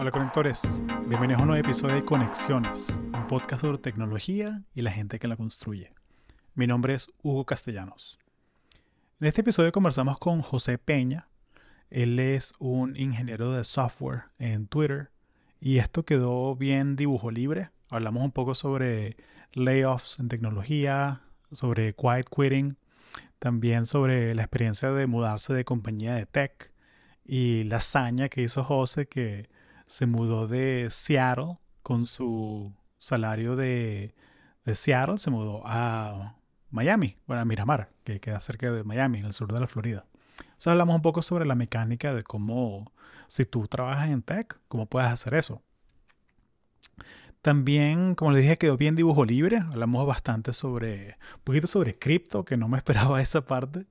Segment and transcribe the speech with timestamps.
[0.00, 4.90] Hola conectores, bienvenidos a un nuevo episodio de Conexiones, un podcast sobre tecnología y la
[4.90, 5.92] gente que la construye.
[6.54, 8.18] Mi nombre es Hugo Castellanos.
[9.20, 11.28] En este episodio conversamos con José Peña.
[11.90, 15.10] Él es un ingeniero de software en Twitter
[15.60, 17.68] y esto quedó bien dibujo libre.
[17.90, 19.18] Hablamos un poco sobre
[19.52, 21.20] layoffs en tecnología,
[21.52, 22.78] sobre quiet quitting,
[23.38, 26.72] también sobre la experiencia de mudarse de compañía de tech
[27.22, 29.59] y la hazaña que hizo José que
[29.90, 34.14] se mudó de Seattle con su salario de,
[34.64, 36.36] de Seattle, se mudó a
[36.70, 40.06] Miami, bueno, a Miramar, que queda cerca de Miami, en el sur de la Florida.
[40.38, 42.92] O sea, hablamos un poco sobre la mecánica de cómo,
[43.26, 45.60] si tú trabajas en tech, cómo puedes hacer eso.
[47.42, 49.56] También, como les dije, quedó bien dibujo libre.
[49.56, 53.86] Hablamos bastante sobre, un poquito sobre cripto, que no me esperaba esa parte.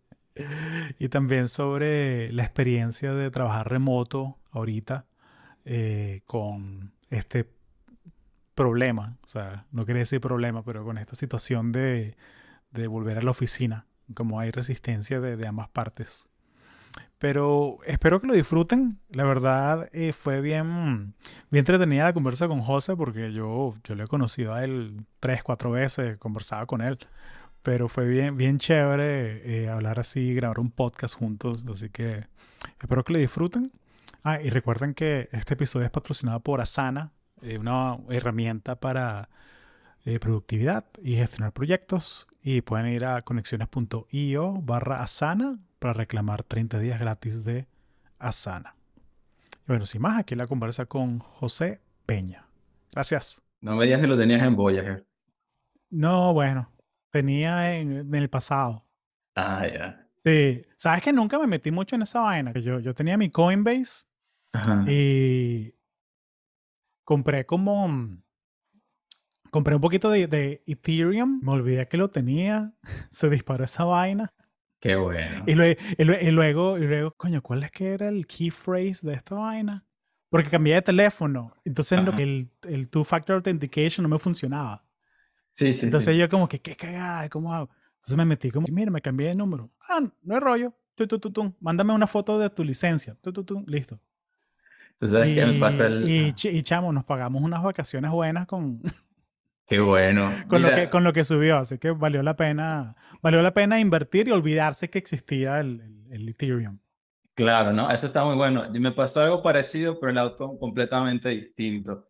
[0.97, 5.08] Y también sobre la experiencia de trabajar remoto ahorita
[5.65, 7.49] eh, con este
[8.59, 9.17] problema.
[9.23, 12.15] O sea, no quería decir problema, pero con esta situación de,
[12.89, 13.85] volver a la oficina.
[14.13, 16.27] Como hay resistencia de, ambas partes.
[17.19, 18.99] Pero espero que lo disfruten.
[19.11, 21.13] La verdad eh, fue bien,
[21.51, 25.43] bien entretenida la conversa con José porque yo, yo le he conocido a él tres,
[25.43, 26.97] cuatro veces, conversaba con él.
[27.63, 31.65] Pero fue bien, bien chévere eh, hablar así, grabar un podcast juntos.
[31.71, 32.25] Así que
[32.81, 33.71] espero que lo disfruten.
[34.23, 39.29] Ah, y recuerden que este episodio es patrocinado por Asana, eh, una herramienta para
[40.19, 42.27] productividad y gestionar proyectos.
[42.41, 47.67] Y pueden ir a conexiones.io barra Asana para reclamar 30 días gratis de
[48.17, 48.75] Asana.
[49.53, 52.47] Y bueno, sin más, aquí la conversa con José Peña.
[52.91, 53.41] Gracias.
[53.61, 55.05] No me digas que lo tenías en Voyager.
[55.89, 56.71] No, bueno,
[57.11, 58.85] tenía en, el pasado.
[59.35, 60.07] Ah, ya.
[60.17, 62.51] Sí, sabes que nunca me metí mucho en esa vaina.
[62.53, 64.05] Yo, yo tenía mi Coinbase
[64.87, 65.75] y
[67.03, 68.09] compré como.
[69.51, 72.73] Compré un poquito de, de Ethereum, me olvidé que lo tenía,
[73.09, 74.31] se disparó esa vaina
[74.79, 75.43] Qué bueno.
[75.45, 79.85] Y, luego, y, luego, coño, ¿cuál es que era el key phrase de esta vaina?
[80.29, 81.53] Porque cambié de teléfono.
[81.65, 84.85] Entonces el, el two-factor authentication no me funcionaba.
[85.51, 85.85] Sí, sí.
[85.85, 87.69] Entonces yo como que, qué cagada, ¿cómo hago?
[87.95, 89.69] Entonces me metí como, mira, me cambié de número.
[89.89, 90.73] Ah, no es rollo.
[90.95, 91.53] Tu, tu, tu, tu.
[91.59, 93.17] Mándame una foto de tu licencia.
[93.21, 93.63] Tu, tu, tu.
[93.67, 93.99] Listo.
[95.01, 96.09] Entonces, y, me pasa el...
[96.09, 98.81] y, y, chamo, nos pagamos unas vacaciones buenas con,
[99.69, 100.31] Qué bueno.
[100.47, 103.79] Con lo, que, con lo que subió, así que valió la pena, valió la pena
[103.79, 106.79] invertir y olvidarse que existía el, el, Ethereum.
[107.35, 107.89] Claro, ¿no?
[107.91, 108.65] Eso está muy bueno.
[108.73, 112.07] Y me pasó algo parecido, pero el outcome completamente distinto.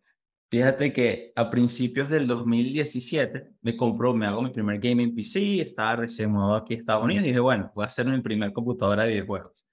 [0.50, 5.96] Fíjate que a principios del 2017 me compró, me hago mi primer gaming PC, estaba
[5.96, 9.02] recién mudado aquí a Estados Unidos y dije, bueno, voy a hacer mi primer computadora
[9.02, 9.66] de videojuegos.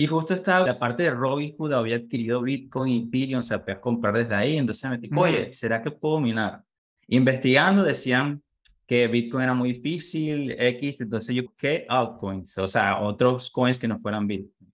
[0.00, 3.82] Y justo estaba la parte de Robinhood, había adquirido Bitcoin y Ethereum, o sea, podía
[3.82, 6.62] comprar desde ahí, entonces me dije, oye, ¿será que puedo minar?
[7.08, 8.42] Investigando decían
[8.86, 12.56] que Bitcoin era muy difícil, X, entonces yo, ¿qué altcoins?
[12.56, 14.72] O sea, otros coins que no fueran Bitcoin.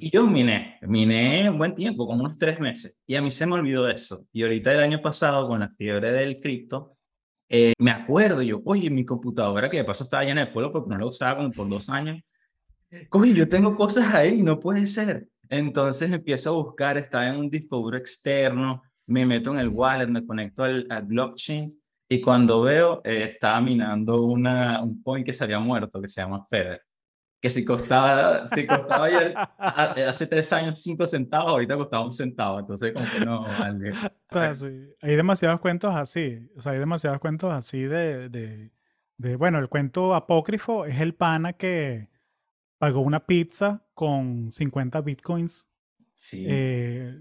[0.00, 3.46] Y yo miné, miné un buen tiempo, como unos tres meses, y a mí se
[3.46, 4.26] me olvidó de eso.
[4.34, 6.94] Y ahorita el año pasado, con la fiebre del cripto,
[7.48, 10.90] eh, me acuerdo yo, oye, mi computadora, que de paso estaba llena de polvo porque
[10.90, 12.20] no la usaba como por dos años,
[13.10, 15.28] oye, yo tengo cosas ahí, no puede ser.
[15.48, 20.08] Entonces empiezo a buscar, estaba en un disco duro externo, me meto en el wallet,
[20.08, 21.70] me conecto al, blockchain
[22.10, 26.20] y cuando veo, eh, estaba minando una, un coin que se había muerto, que se
[26.20, 26.82] llama Feder.
[27.40, 32.58] Que si costaba, si costaba ayer, hace tres años cinco centavos, ahorita costaba un centavo.
[32.58, 33.92] Entonces, como que no vale.
[35.02, 36.50] Hay demasiados cuentos así.
[36.56, 38.72] O sea, hay demasiados cuentos así de, de,
[39.16, 42.08] de, Bueno, el cuento apócrifo es el pana que
[42.78, 45.68] pagó una pizza con 50 bitcoins
[46.18, 46.44] Sí.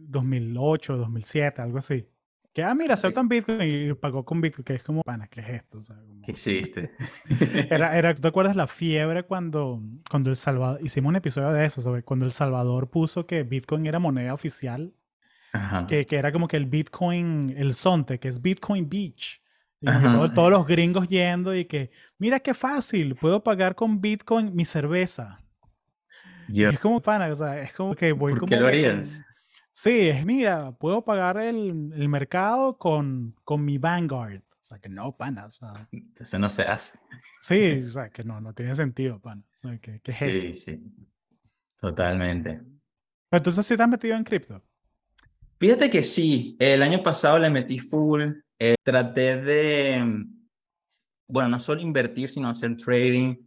[0.07, 2.09] 2008, eh, 2007, algo así.
[2.51, 5.49] Que, ah, mira, aceptan Bitcoin y pagó con Bitcoin, que es como, pana, ¿qué es
[5.49, 5.77] esto?
[5.77, 6.91] O sea, ¿Qué hiciste?
[7.69, 9.79] era, era, ¿tú te acuerdas la fiebre cuando,
[10.09, 13.85] cuando El Salvador, hicimos un episodio de eso, sobre cuando El Salvador puso que Bitcoin
[13.85, 14.95] era moneda oficial?
[15.87, 19.41] Que, que, era como que el Bitcoin, el Sonte, que es Bitcoin Beach.
[19.79, 19.87] Y
[20.33, 25.46] todos los gringos yendo y que, mira qué fácil, puedo pagar con Bitcoin mi cerveza.
[26.53, 28.49] Es como pana, o sea, es como que voy ¿Por como.
[28.49, 29.23] ¿Qué lo harías?
[29.73, 34.41] Sí, es mira, puedo pagar el, el, mercado con, con mi Vanguard.
[34.41, 35.45] O sea, que no, pana.
[35.45, 36.99] O sea, Entonces no se hace.
[37.41, 39.43] Sí, o sea, que no, no tiene sentido, pana.
[39.55, 40.65] O sea, ¿qué, qué es sí, eso?
[40.65, 40.83] sí.
[41.79, 42.59] Totalmente.
[43.29, 44.63] Pero entonces sí te has metido en cripto.
[45.59, 46.55] Fíjate que sí.
[46.59, 48.23] El año pasado le metí full.
[48.59, 50.25] Eh, traté de,
[51.27, 53.46] bueno, no solo invertir, sino hacer trading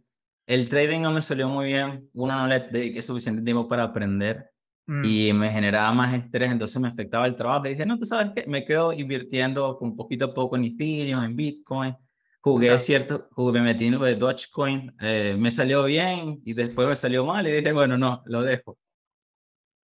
[0.53, 2.09] el trading no me salió muy bien.
[2.13, 4.51] Uno, no le dediqué suficiente tiempo para aprender.
[4.85, 7.65] Mm, y me generaba más estrés, entonces me afectaba el trabajo.
[7.65, 11.23] Y dije, no, tú sabes qué, me quedo invirtiendo un poquito a poco en Ethereum,
[11.23, 11.95] en Bitcoin.
[12.41, 12.79] Jugué Claro.
[12.79, 16.95] cierto, jugué, me metí en lo de Dogecoin, eh, me salió bien y después me
[16.95, 18.77] salió mal y dije, bueno, no, lo dejo.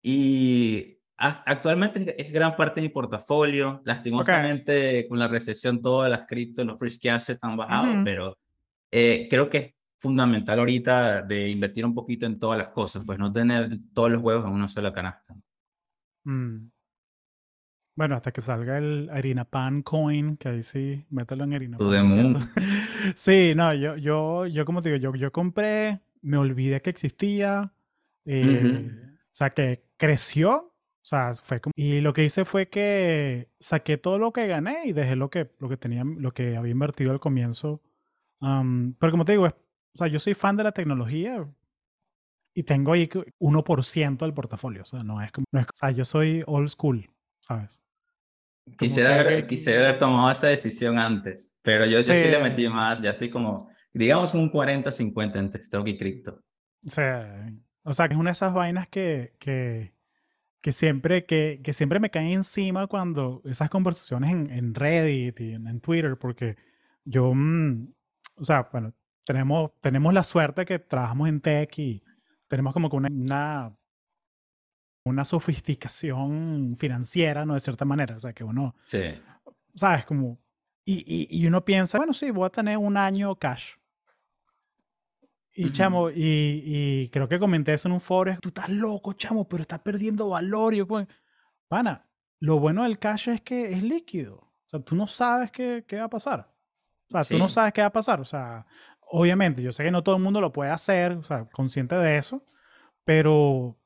[0.01, 3.81] Y a- actualmente es, gran parte de mi portafolio.
[3.85, 8.03] Lastimosamente, con la recesión, todas las criptos, los risky assets han bajado, Ujú.
[8.03, 8.37] pero
[8.91, 13.31] eh, creo que fundamental ahorita de invertir un poquito en todas las cosas, pues no
[13.31, 15.35] tener todos los huevos en una sola canasta.
[16.25, 16.69] mm.
[17.95, 21.87] Bueno, hasta que salga el Harina Pan Coin, que ahí sí, mételo en Harina Pan.
[23.15, 27.73] Sí, no, yo, yo, yo como te digo, yo, yo compré, me olvidé que existía,
[28.25, 29.05] eh, Ujú.
[29.13, 31.73] o sea, que creció, o sea, fue como...
[31.75, 35.49] Y lo que hice fue que saqué todo lo que gané y dejé lo que,
[35.59, 37.81] lo que tenía, lo que había invertido al comienzo.
[38.39, 39.55] Am, pero como te digo, es-
[39.99, 41.47] sea, yo soy fan de la tecnología
[42.53, 45.75] y tengo ahí que 1% del portafolio, o sea, no es como, no es- o
[45.75, 47.09] sea, yo soy old school,
[47.41, 47.81] ¿sabes?
[48.65, 52.43] Como Quisiera que- quisiera haber tomado esa decisión antes, pero yo, yo sí le Sí.
[52.43, 56.43] metí más, ya estoy como, digamos, un 40-50 entre stock y cripto.
[56.85, 57.49] O sea,
[57.83, 59.93] o sea, que es una de esas vainas que, que,
[60.61, 65.53] que siempre, que, que siempre me caen encima cuando esas conversaciones en, en Reddit y
[65.53, 66.57] en, en Twitter, porque
[67.05, 67.93] yo, mm,
[68.35, 68.93] o sea, bueno,
[69.33, 72.01] tenemos, tenemos la suerte que trabajamos en tech y
[72.47, 73.77] tenemos como que una, una,
[75.05, 77.53] una sofisticación financiera, ¿no?
[77.53, 79.03] De cierta manera, o sea, que uno, Sí,
[79.75, 80.03] ¿sabes?
[80.07, 80.39] Como,
[80.83, 83.75] y, y, y uno piensa, bueno, sí, voy a tener un año cash.
[85.53, 85.73] Y Ujú.
[85.73, 89.61] chamo, y, y creo que comenté eso en un foro, tú estás loco, chamo, pero
[89.61, 90.73] estás perdiendo valor.
[90.73, 91.05] Y yo, pues,
[91.67, 92.03] pana,
[92.39, 94.37] lo bueno del cash es que es líquido.
[94.37, 96.51] O sea, tú no sabes qué, qué va a pasar.
[97.09, 97.55] O sea, tú no Sí.
[97.55, 98.21] sabes qué va a pasar.
[98.21, 98.65] O sea,
[99.09, 102.17] obviamente, yo sé que no todo el mundo lo puede hacer, o sea, consciente de
[102.17, 102.43] eso,
[103.03, 103.77] pero,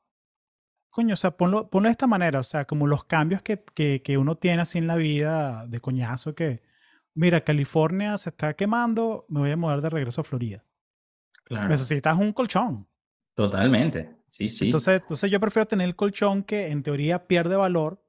[0.90, 4.02] coño, o sea, ponlo, ponlo de esta manera, o sea, como los cambios que, que,
[4.02, 6.62] que uno tiene así en la vida de coñazo que,
[7.14, 10.64] mira, California se está quemando, me voy a mudar de regreso a Florida.
[11.44, 12.88] claro, Necesitas un colchón.
[13.34, 14.66] totalmente, sí, sí.
[14.66, 18.04] Entonces, entonces yo prefiero tener el colchón que en teoría pierde valor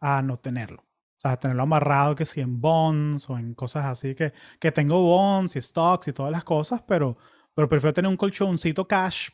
[0.00, 0.87] a no tenerlo.
[1.18, 5.02] O sea, tenerlo amarrado que si en bonds o en cosas así, que, que tengo
[5.02, 7.16] bonds y stocks y todas las cosas, pero,
[7.54, 9.28] pero prefiero tener un colchoncito cash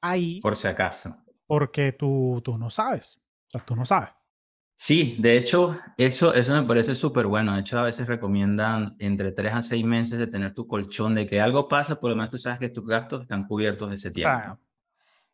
[0.00, 1.14] ahí por si acaso.
[1.46, 3.18] porque tú, tú no sabes.
[3.48, 4.10] O sea, tú no sabes.
[4.78, 7.54] Sí, de hecho, eso, eso me parece súper bueno.
[7.54, 11.26] De hecho, a veces recomiendan entre 3 a 6 meses de tener tu colchón, de
[11.26, 14.10] que algo pasa, por lo menos tú sabes que tus gastos están cubiertos de ese
[14.10, 14.20] O tiempo.
[14.20, 14.58] sea, o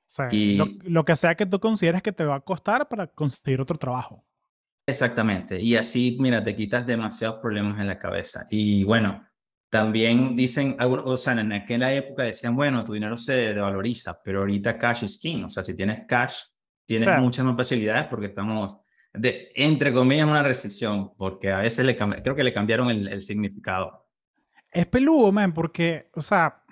[0.07, 0.43] sea,
[0.85, 4.25] lo que sea que tú consideres que te va a costar para conseguir otro trabajo.
[4.87, 5.61] Exactamente.
[5.61, 8.47] Y así, mira, te quitas demasiados problemas en la cabeza.
[8.51, 9.25] Y bueno,
[9.71, 14.77] también dicen, o sea, en aquella época decían, bueno, tu dinero se devaloriza, pero ahorita
[14.79, 15.45] cash is king.
[15.45, 16.43] O sea, si tienes cash,
[16.85, 17.23] tienes Claro.
[17.23, 18.77] muchas más facilidades porque estamos,
[19.15, 23.09] de, entre comillas, en una recesión, porque a veces le creo que le cambiaron el,
[23.09, 24.09] el significado.
[24.71, 26.65] Es peludo, man, porque, o sea,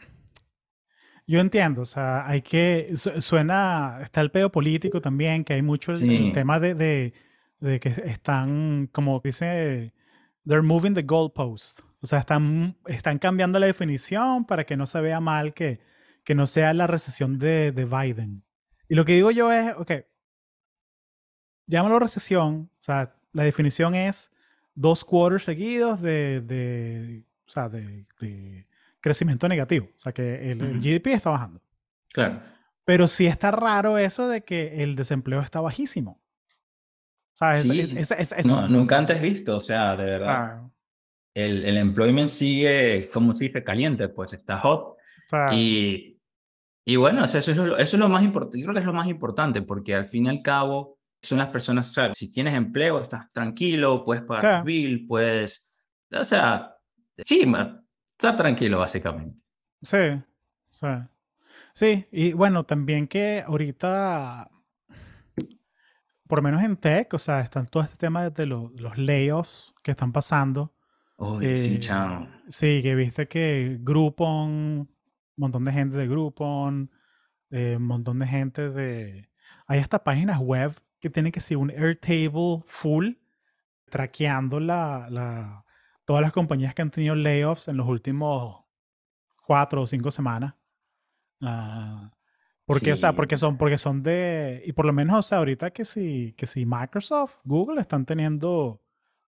[1.27, 5.62] yo entiendo, o sea, hay que, su- suena, está el pedo político también, que hay
[5.62, 6.33] mucho el, el Sí.
[6.33, 7.15] tema de, de,
[7.61, 9.93] de que están, como dice,
[10.47, 15.01] they're moving the goalposts, o sea, están, están cambiando la definición para que no se
[15.01, 15.81] vea mal que,
[16.25, 18.43] que no sea la recesión de, de Biden.
[18.89, 19.93] Y lo que digo yo es, ok,
[21.67, 24.33] llámalo recesión, o sea, la definición es
[24.75, 28.67] dos quarters seguidos de, de, o sea, de, de
[29.00, 30.81] crecimiento negativo, o sea, que el, el Ujú.
[30.81, 31.61] GDP está bajando.
[32.12, 32.40] Claro.
[32.85, 36.20] Pero sí está raro eso de que el desempleo está bajísimo.
[37.40, 37.80] O sea, es, Sí.
[37.80, 40.28] es- es- es- No, nunca antes visto, o sea, de verdad.
[40.64, 40.70] ah,
[41.32, 44.97] El, el employment sigue, como se dice, caliente, pues está hot.
[45.28, 46.18] sea, Y,
[46.85, 48.80] y bueno, o sea, eso es lo, eso es lo más importante, yo creo que
[48.80, 52.12] es lo más importante, porque al fin y al cabo son las personas, o sea,
[52.14, 55.68] si tienes empleo, estás tranquilo, puedes pagar tu bill, puedes,
[56.12, 56.75] o sea,
[57.18, 57.47] sí,
[58.11, 59.38] estar tranquilo básicamente.
[59.82, 59.99] Sí,
[60.70, 60.87] sí.
[61.75, 64.50] Sí, y bueno, también que ahorita,
[66.30, 69.75] por lo menos en tech, o sea, están todo este tema de lo- los layoffs
[69.82, 70.75] que están pasando.
[71.40, 72.28] Sí, Eh, chamo.
[72.49, 74.88] Sí, que viste que Groupon, un
[75.37, 76.90] montón de gente de Groupon,
[77.50, 79.28] eh, un montón de gente de...
[79.66, 83.14] Hay hasta páginas web que tienen que ser un Airtable full,
[83.90, 85.64] traqueando la, la-
[86.04, 88.64] todas las compañías que han tenido layoffs en los últimos
[89.46, 90.54] cuatro o cinco semanas.
[91.42, 92.10] Ah,
[92.75, 93.17] porque, o sea, Sí.
[93.17, 96.47] porque son, porque son de, y por lo menos, o sea, ahorita que si, que
[96.47, 98.83] si Microsoft, Google están teniendo,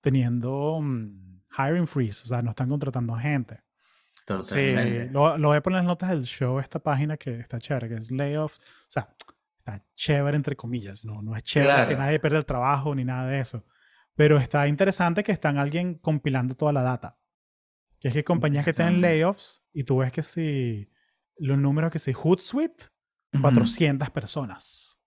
[0.02, 3.56] teniendo mm, hiring freeze, o sea, no están contratando gente.
[4.16, 5.10] Sí, Totalmente.
[5.12, 7.88] lo, lo voy a poner en las notas del show, esta página que está chévere,
[7.88, 9.08] que es Layoff, o sea,
[9.60, 11.06] está chévere, entre comillas.
[11.06, 13.66] No, no es chévere que nadie pierda el trabajo ni nada de eso.
[14.16, 17.18] Pero está interesante que están alguien compilando toda la data.
[18.00, 20.90] Que es que compañías que tienen layoffs y tú ves que si
[21.38, 22.86] los números que si Hootsuite,
[23.42, 25.00] 400 personas.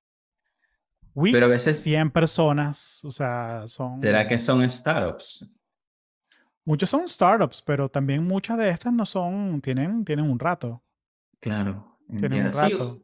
[1.15, 3.99] Wix, Pero a veces 100 personas, o sea, son...
[3.99, 5.47] ¿Será que son startups?
[6.65, 10.83] Muchos son startups, pero también muchas de estas no son, tienen, tienen un rato.
[11.41, 11.99] Claro.
[12.19, 13.03] Tienen un rato.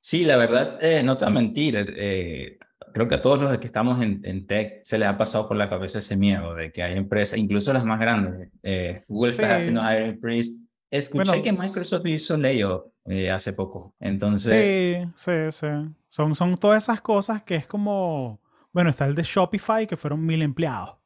[0.00, 1.94] Sí, la verdad, eh, no te voy a mentir.
[1.96, 2.58] Eh,
[2.92, 5.56] creo que a todos los que estamos en, en, tech se les ha pasado por
[5.56, 8.50] la cabeza ese miedo de que hay empresas, incluso las más grandes.
[8.62, 10.52] Eh, Google está haciendo hiring freeze.
[10.96, 12.86] Escuché que Microsoft hizo layoff
[13.32, 13.94] hace poco.
[14.00, 14.66] Entonces.
[14.66, 15.66] Sí, sí, sí.
[16.08, 18.40] Son, son todas esas cosas que es como.
[18.72, 20.96] Bueno, está el de Shopify, que fueron mil empleados.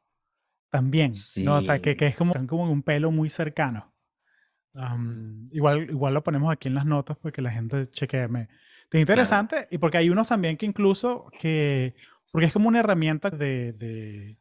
[0.69, 1.13] También.
[1.43, 1.57] ¿no?
[1.57, 3.93] O sea, que, que es como, como un pelo muy cercano.
[5.51, 8.27] igual, igual lo ponemos aquí en las notas porque la gente chequee.
[8.91, 11.95] Es interesante y porque hay unos también que incluso que,
[12.31, 14.37] porque es como una herramienta de, de,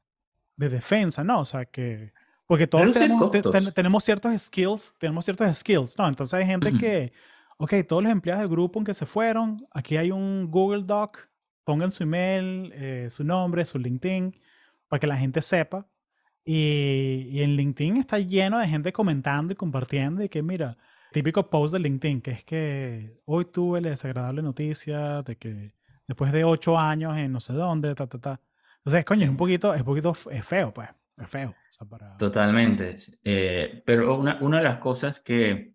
[0.57, 1.41] de defensa, ¿no?
[1.41, 2.13] O sea, que,
[2.51, 3.31] porque todos tenemos,
[3.73, 6.09] tenemos, ciertos skills, tenemos ciertos skills, ¿no?
[6.09, 7.13] Entonces hay gente que,
[7.59, 11.29] ok, todos los empleados del grupo en que se fueron, aquí hay un Google Doc,
[11.63, 14.37] pongan su email, eh, su nombre, su LinkedIn,
[14.89, 15.87] para que la gente sepa.
[16.45, 20.77] Y, y, en LinkedIn está lleno de gente comentando y compartiendo y que mira,
[21.13, 25.73] típico post de LinkedIn, que es que hoy tuve la desagradable noticia de que
[26.09, 28.41] después de ocho años en no sé dónde, ta, ta, ta.
[28.79, 30.89] Entonces, coño, es un poquito, es un poquito es feo, pues,
[31.25, 31.55] es feo.
[32.19, 32.95] Totalmente.
[33.25, 35.75] Eh, pero una, una de las cosas que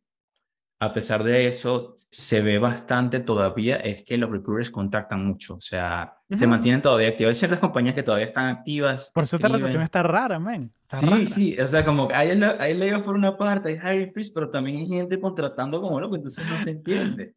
[0.80, 5.62] a pesar de eso, se ve bastante todavía es que los recruiters contactan mucho, o
[5.62, 7.30] sea, se mantienen todavía activos.
[7.30, 9.12] Hay ciertas compañías que todavía están activas.
[9.14, 10.72] Por eso esta recesión está rara, man.
[10.90, 14.78] sí, sí, o sea, como hay, hay por una parte, hay hiring freeze, pero también
[14.78, 17.36] hay gente contratando como loco, entonces no se entiende.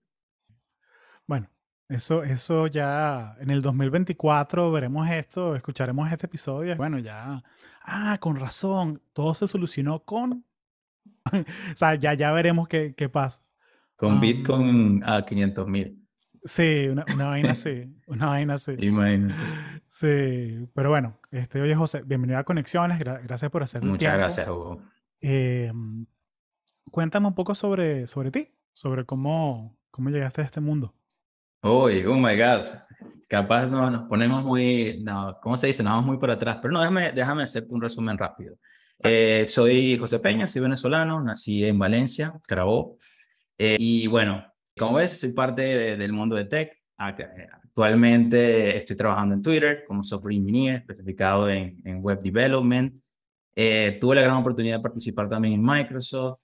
[1.89, 6.77] Eso, eso ya en el 2024 veremos esto, escucharemos este episodio.
[6.77, 7.43] Bueno, ya,
[7.83, 10.45] ah, con razón, todo se solucionó con
[11.33, 13.43] o sea, ya, ya veremos qué, qué pasa.
[13.97, 16.07] Con Bitcoin a 500 mil.
[16.45, 18.77] Sí, una, una, vaina así, una vaina así.
[18.79, 19.35] Imagínate.
[19.87, 24.83] Sí, pero bueno, este, oye José, bienvenido a Conexiones, gracias por hacer Muchas gracias, Hugo.
[25.21, 25.73] Eh,
[26.91, 30.95] cuéntame un poco sobre, sobre ti, sobre cómo, cómo llegaste a este mundo.
[31.63, 32.63] Uy, oh my God,
[33.29, 35.83] capaz no, nos ponemos muy, no, ¿cómo se dice?
[35.83, 38.57] Nos vamos muy por atrás, pero no, déjame, déjame hacerte un resumen rápido.
[39.03, 42.99] Eh, soy José Peña, soy venezolano, nací en Valencia, Carabobo.
[43.59, 44.45] Eh, y bueno,
[44.77, 46.73] como ves, soy parte del mundo de tech.
[46.97, 53.03] Actualmente estoy trabajando en Twitter como software engineer, especificado en, en web development.
[53.57, 56.39] Eh, tuve la gran oportunidad de participar también en Microsoft.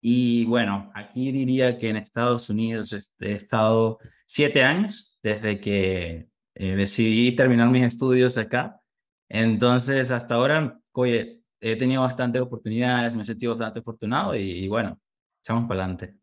[0.00, 7.34] Y bueno, aquí diría que en Estados Unidos he estado siete años desde que decidí
[7.34, 8.80] terminar mis estudios acá.
[9.28, 15.00] Entonces, hasta ahora, oye, he tenido bastantes oportunidades, me he sentido bastante afortunado y, bueno,
[15.42, 16.14] echamos para adelante.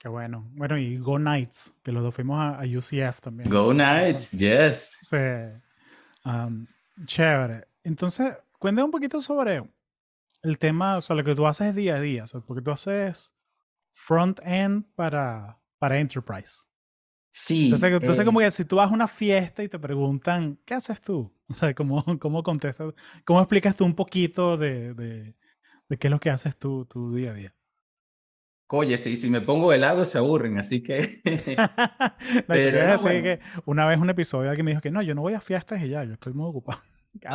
[0.00, 0.48] Qué bueno.
[0.54, 3.50] Bueno, y Go Knights, que los dos fuimos a, UCF también.
[3.50, 4.98] Go Knights, yes.
[5.02, 5.16] Sí.
[6.24, 6.66] Um,
[7.04, 7.68] chévere.
[7.84, 9.62] Entonces, cuéntame un poquito sobre
[10.42, 12.70] el tema, o sea, lo que tú haces día a día, o sea, porque tú
[12.70, 13.36] haces
[13.92, 16.66] front-end para, para Enterprise.
[17.32, 17.64] Sí.
[17.64, 21.00] Entonces, entonces como que si tú vas a una fiesta y te preguntan, ¿qué haces
[21.00, 21.32] tú?
[21.48, 22.92] O sea, ¿cómo, cómo contestas?
[23.24, 25.34] ¿Cómo explicas tú un poquito de, de,
[25.88, 27.54] de qué es lo que haces tú tu día a día?
[28.72, 31.20] Oye, sí, si me pongo de lado se aburren, así que...
[32.46, 35.40] Pero, que una vez un episodio alguien me dijo que no, yo no voy a
[35.40, 36.80] fiestas y ya, yo estoy muy ocupado.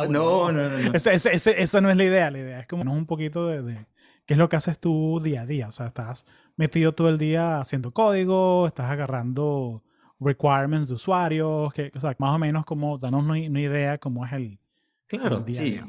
[0.08, 0.70] No, no, no.
[0.70, 0.92] no.
[0.94, 3.86] Esa, esa, no es la idea, la idea es como un poquito de, de,
[4.26, 5.68] qué es lo que haces tú día a día.
[5.68, 9.82] O sea, estás metido todo el día haciendo código, estás agarrando
[10.20, 14.32] requirements de usuarios, que, o sea, más o menos como, danos una, idea cómo es
[14.32, 14.58] el,
[15.06, 15.80] claro, día sí.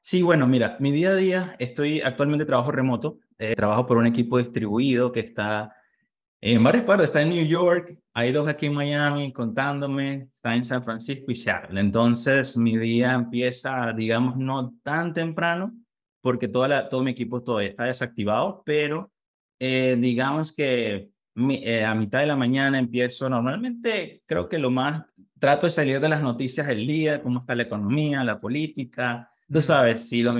[0.00, 4.06] Sí, bueno, mira, mi día a día, estoy actualmente trabajo remoto, eh, trabajo por un
[4.06, 5.72] equipo distribuido que está
[6.40, 10.64] en varias partes, está en New York, hay dos aquí en Miami contándome, está en
[10.64, 11.80] San Francisco y Seattle.
[11.80, 15.72] Entonces, mi día empieza, digamos, no tan temprano,
[16.22, 19.12] porque toda la, todo mi equipo todavía está desactivado, pero
[19.58, 25.04] eh, digamos que eh, a mitad de la mañana empiezo, normalmente creo que lo más,
[25.38, 29.60] trato de salir de las noticias del día, cómo está la economía, la política, tú
[29.60, 30.34] sabes, si los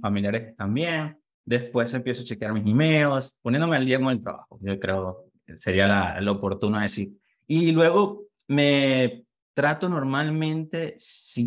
[0.00, 4.58] familiares están bien, después empiezo a chequear mis emails, poniéndome al día con el trabajo,
[4.62, 5.24] yo creo
[5.56, 7.12] sería lo oportuno decir.
[7.46, 9.24] Y luego me
[9.54, 10.96] trato normalmente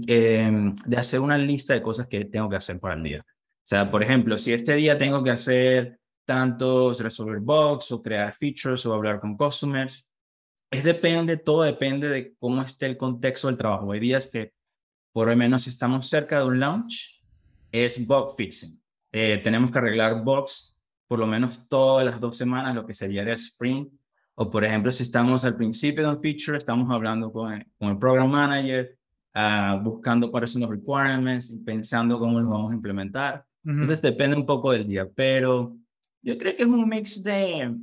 [0.07, 3.25] em, de hacer una lista de cosas que tengo que hacer para el día.
[3.67, 8.85] Sea, por ejemplo, si este día tengo que hacer tanto resolver bugs o crear features
[8.85, 10.07] o hablar con customers.
[10.71, 13.91] es depende, todo depende de cómo esté el contexto del trabajo.
[13.91, 14.53] Hay días que,
[15.11, 17.21] por lo menos si estamos cerca de un launch,
[17.69, 18.81] es bug fixing.
[19.11, 23.21] Eh, tenemos que arreglar bugs por lo menos todas las dos semanas, lo que sería
[23.23, 23.91] el sprint.
[24.35, 27.89] O, por ejemplo, si estamos al principio de un feature, estamos hablando con el, con
[27.89, 28.97] el program manager,
[29.35, 33.46] uh, buscando cuáles son los requirements y pensando cómo los vamos a implementar.
[33.63, 35.77] Entonces, depende un poco del día, pero
[36.21, 37.75] yo creo que es un mix de,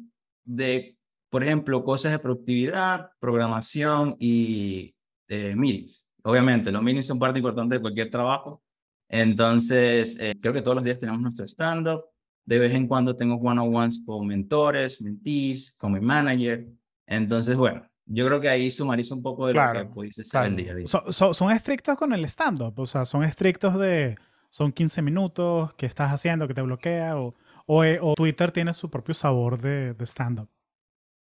[0.45, 0.97] de
[1.35, 4.95] por ejemplo, cosas de productividad, programación y
[5.28, 6.09] eh, meetings.
[6.23, 8.62] Obviamente, los meetings son parte importante de cualquier trabajo.
[9.09, 12.04] Entonces, eh, creo que todos los días tenemos nuestro stand-up.
[12.47, 16.69] De vez en cuando tengo one-on-ones con mentores, mentees, con mi manager.
[17.07, 20.57] Entonces, bueno, yo creo que ahí sumarizo un poco de lo que pudiese ser el
[20.57, 20.87] día a día.
[20.87, 24.16] son estrictos con el stand-up, o sea, son estrictos de,
[24.54, 26.46] son 15 minutos, ¿qué estás haciendo?
[26.46, 27.18] que te bloquea?
[27.18, 27.34] O,
[27.66, 30.49] o, o Twitter tiene su propio sabor de, de stand-up.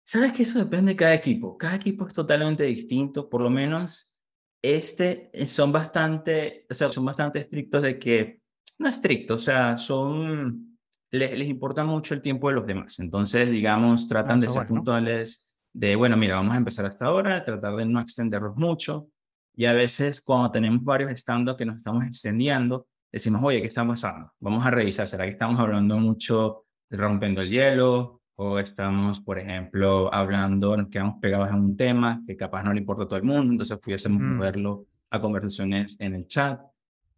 [0.03, 1.57] Sabes que eso depende de cada equipo.
[1.57, 3.29] Cada equipo es totalmente distinto.
[3.29, 4.13] Por lo menos
[4.61, 8.41] este eh, son bastante, o sea, son bastante estrictos de que,
[8.79, 10.77] no estrictos, o sea, son,
[11.09, 12.99] les, les, importa mucho el tiempo de los demás.
[12.99, 15.41] Entonces, digamos, tratan de ser puntuales,
[15.71, 19.07] de, bueno, mira, vamos a empezar hasta ahora, tratar de no extenderlos mucho.
[19.55, 23.85] Y a veces cuando tenemos varios stand que nos estamos extendiendo, decimos, oye, ¿qué está
[23.87, 24.31] pasando?
[24.39, 28.21] Vamos a revisar, ¿será que estamos hablando mucho de rompiendo el hielo?
[28.35, 32.79] o estamos, por ejemplo, hablando, nos quedamos pegados en un tema que capaz no le
[32.79, 36.59] importa a todo el mundo, entonces pudiésemos moverlo a conversaciones en el chat.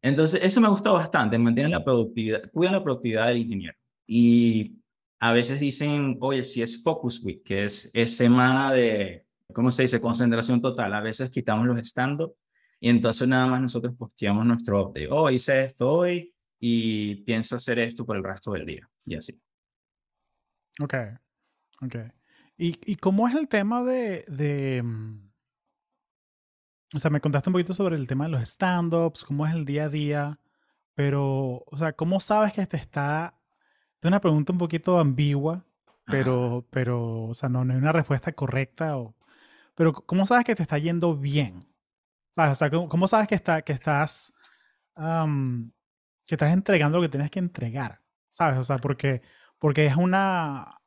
[0.01, 3.77] Entonces, eso me gusta bastante, mantienen la productividad, cuidan la productividad del ingeniero.
[4.05, 4.75] Y
[5.19, 9.81] a veces dicen, oye, si es Focus Week, que es, es semana de, ¿cómo se
[9.83, 10.93] dice?, concentración total.
[10.93, 12.21] A veces quitamos los stand
[12.79, 15.09] y entonces nada más nosotros posteamos nuestro update.
[15.09, 18.89] Oh, hice esto hoy y pienso hacer esto por el resto del día.
[19.05, 19.39] Y así.
[20.79, 20.93] Ok,
[21.81, 21.95] ok.
[22.57, 25.27] ¿Y, y cómo es el tema de, de, mm,
[26.95, 29.65] o sea, me contaste un poquito sobre el tema de los stand-ups, cómo es el
[29.65, 30.39] día a día,
[30.95, 33.39] pero, o sea, ¿cómo sabes que te está,
[34.01, 35.65] es una pregunta un poquito ambigua,
[36.05, 39.15] pero, pero, o sea, no, no hay una respuesta correcta, o,
[39.75, 41.67] pero ¿cómo sabes que te está yendo bien?
[42.37, 44.33] O sea, ¿cómo, sabes que, está, que estás,
[44.95, 48.01] que estás entregando lo que tienes que entregar?
[48.29, 48.59] ¿Sabes?
[48.59, 49.21] O sea, porque
[49.59, 50.79] porque es una,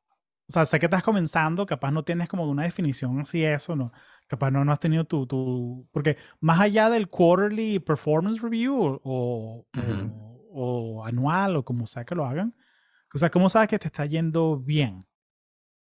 [0.49, 3.93] o sea, sé que estás comenzando, capaz no tienes como una definición así eso, ¿no?
[4.27, 9.67] Capaz no, no has tenido tu, tu, porque más allá del quarterly performance review o,
[10.53, 12.55] o, anual o como sea que lo hagan,
[13.13, 15.05] o sea, ¿cómo sabes que te está yendo bien?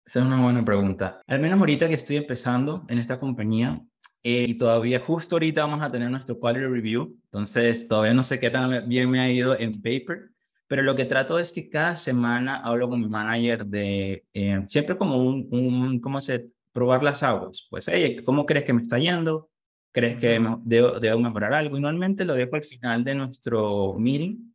[0.06, 1.22] Esa es una buena pregunta.
[1.26, 3.80] Al menos ahorita que estoy empezando en esta compañía
[4.22, 8.38] eh, y todavía justo ahorita vamos a tener nuestro quality review, entonces todavía no sé
[8.38, 10.30] qué tan bien me ha ido en paper,
[10.66, 14.96] pero lo que trato es que cada semana hablo con mi manager de, eh, siempre
[14.96, 16.50] como un, un, ¿cómo se?
[16.72, 17.68] Probar las aguas.
[17.70, 19.48] Pues, hey, ¿cómo crees que me está yendo?
[19.92, 21.78] ¿Crees que debo, debo mejorar algo?
[21.78, 24.53] Y normalmente lo dejo al final de nuestro meeting,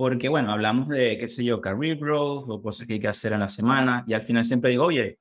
[0.00, 3.34] porque, bueno, hablamos de, qué sé yo, career growth o cosas que hay que hacer
[3.34, 5.18] en la semana, y al final siempre digo, oye,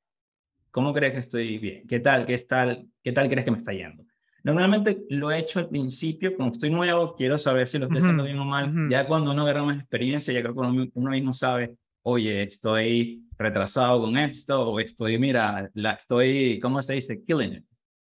[0.71, 1.85] ¿cómo crees que estoy bien?
[1.85, 2.25] ¿Qué tal?
[2.25, 2.87] ¿Qué tal?
[3.03, 4.05] ¿Qué tal crees que me está yendo?
[4.41, 8.23] Normalmente lo he hecho al principio, como estoy nuevo, quiero saber si lo estoy haciendo
[8.23, 8.73] bien o mal.
[8.89, 13.99] Ya cuando uno agarra más experiencia, ya que uno, uno mismo sabe, oye, estoy retrasado
[13.99, 17.21] con esto, o estoy, mira, la estoy, ¿cómo se dice?
[17.21, 17.65] Killing it.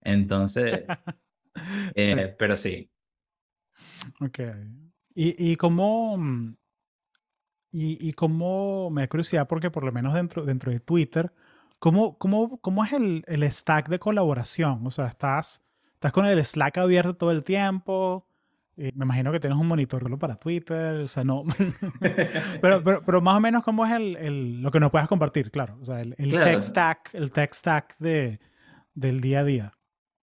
[0.03, 0.83] Entonces,
[1.95, 2.91] eh, pero sí.
[4.21, 4.41] Ok.
[5.15, 6.57] ¿Y, y cómo, mm,
[7.73, 11.33] y, y cómo, me da curiosidad, porque por lo menos dentro, dentro de Twitter,
[11.79, 14.87] ¿cómo, cómo, cómo es el, el stack de colaboración?
[14.87, 15.63] O sea, estás
[16.01, 18.27] estás con el Slack abierto todo el tiempo.
[18.75, 21.45] me imagino que tienes un monitor para Twitter, o sea, no.
[22.63, 25.51] pero, pero, pero, más o menos, ¿cómo es el, el, lo que nos puedas compartir?
[25.51, 28.41] Claro, o sea, el, el tech stack, el tech stack de,
[28.95, 29.73] del día a día.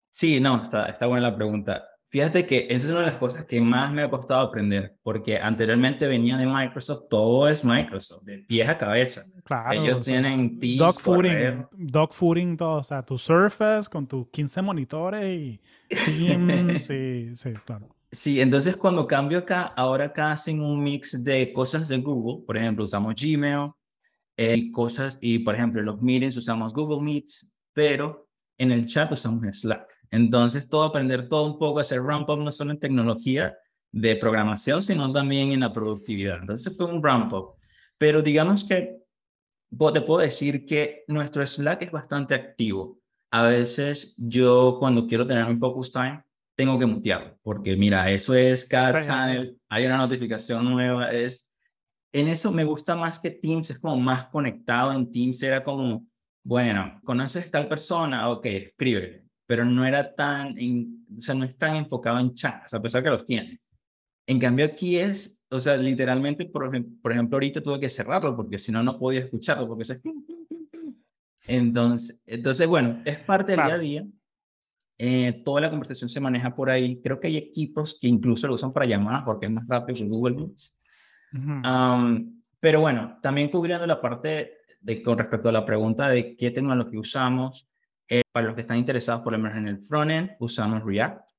[0.09, 1.83] Sí, no, está, está buena la pregunta.
[2.09, 5.37] Fíjate que esa es una de las cosas que más me ha costado aprender, porque
[5.37, 9.25] anteriormente venía de Microsoft, todo es Microsoft, de pies a cabeza.
[9.43, 9.81] Claro.
[9.81, 15.61] Ellos tienen Teams, dogfooding, dogfooding todo, o sea, tu Surface con tus 15 monitores y
[15.89, 17.89] Teams, sí, sí, claro.
[18.09, 22.55] Sí, entonces cuando cambio acá, ahora acá hacen un mix de cosas de Google, por
[22.55, 23.71] ejemplo, usamos Gmail,
[24.37, 29.11] eh, cosas, y por ejemplo, en los meetings usamos Google Meets, pero en el chat
[29.11, 29.96] usamos Slack.
[30.11, 33.57] Entonces, todo aprender todo un poco, hacer ramp up no solo en tecnología
[33.91, 36.39] de programación, sino también en la productividad.
[36.41, 37.55] Entonces, fue un ramp up.
[37.97, 38.97] Pero digamos que
[39.69, 42.99] te puedo decir que nuestro Slack es bastante activo.
[43.31, 46.23] A veces yo cuando quiero tener un focus time,
[46.55, 51.51] tengo que mutearlo, porque mira, eso es cada channel, hay una notificación nueva, es...
[52.13, 56.07] En eso me gusta más que Teams, es como más conectado en Teams, era como
[56.47, 58.29] bueno, ¿conoces tal persona?
[58.29, 59.26] Ok, escribe.
[59.47, 60.55] Pero no era tan,
[61.17, 63.59] o sea, no es tan enfocado en chats, a pesar que los tiene.
[64.27, 66.69] En cambio aquí es, o sea, literalmente, por,
[67.01, 70.01] por ejemplo, ahorita tuve que cerrarlo porque si no, no podía escucharlo porque se...
[71.47, 74.07] Entonces, entonces, bueno, es parte del día a día.
[74.99, 76.99] Eh, toda la conversación se maneja por ahí.
[77.01, 80.05] Creo que hay equipos que incluso lo usan para llamadas porque es más rápido que
[80.05, 80.77] Google Meets.
[82.59, 86.99] pero bueno, también cubriendo la parte de, con respecto a la pregunta de qué tecnología
[86.99, 87.69] usamos,
[88.09, 91.29] eh, para los que están interesados por lo menos en el frontend, usamos React.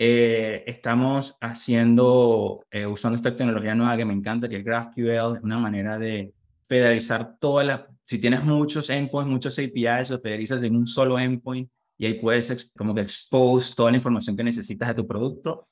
[0.00, 5.98] Eh, estamos haciendo, usando esta tecnología nueva que me encanta, que es GraphQL, una manera
[5.98, 6.32] de
[6.68, 11.68] federalizar toda la, si tienes muchos endpoints, muchos APIs, lo federalizas en un solo endpoint
[11.98, 15.68] y ahí puedes como que expose toda la información que necesitas de tu producto.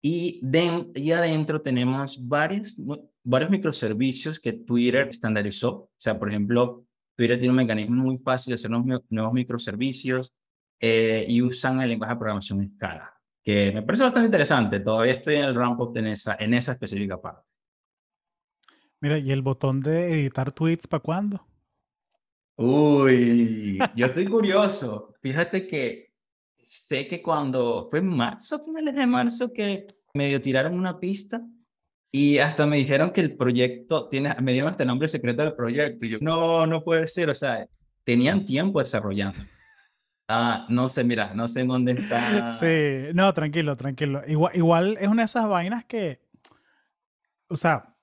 [0.00, 2.76] Y, de, y adentro tenemos varios,
[3.24, 5.72] varios microservicios que Twitter estandarizó.
[5.72, 6.84] O sea, por ejemplo,
[7.16, 10.34] Twitter tiene un mecanismo muy fácil de hacer nuevos, nuevos microservicios
[10.78, 14.80] eh, y usan el lenguaje de programación Scala, que me parece bastante interesante.
[14.80, 17.48] Todavía estoy en el ramp-up en esa, en esa específica parte.
[19.00, 21.46] Mira, ¿y el botón de editar tweets para cuándo?
[22.56, 25.14] Uy, yo estoy curioso.
[25.20, 26.12] Fíjate que
[26.62, 31.46] sé que cuando fue en marzo, finales de marzo, que medio tiraron una pista
[32.12, 35.54] y hasta me dijeron que el proyecto tiene, me dieron hasta el nombre secreto del
[35.54, 36.06] proyecto.
[36.06, 37.30] Y yo, no, no puede ser.
[37.30, 37.66] O sea,
[38.04, 39.38] tenían tiempo desarrollando.
[40.28, 42.48] Ah, no sé, mira, no sé en dónde está.
[42.48, 44.22] Sí, no, tranquilo, tranquilo.
[44.26, 46.20] Igual, igual es una de esas vainas que,
[47.48, 47.94] o sea,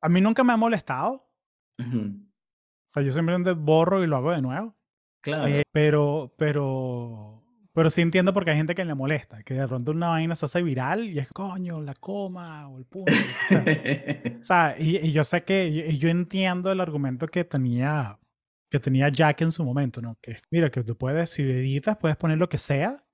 [0.00, 1.30] a mí nunca me ha molestado.
[1.78, 4.74] O sea, yo simplemente borro y lo hago de nuevo.
[5.20, 5.46] Claro.
[5.46, 7.37] Eh, pero, pero,
[7.78, 10.46] pero sí entiendo porque hay gente que le molesta, que de pronto una vaina se
[10.46, 13.12] hace viral y es coño, la coma o el punto.
[13.12, 18.18] o sea, y, yo sé que, y yo entiendo el argumento que tenía,
[18.68, 20.18] que tenía Jack en su momento, ¿no?
[20.20, 23.04] Que mira, que tú puedes, si editas, puedes poner lo que sea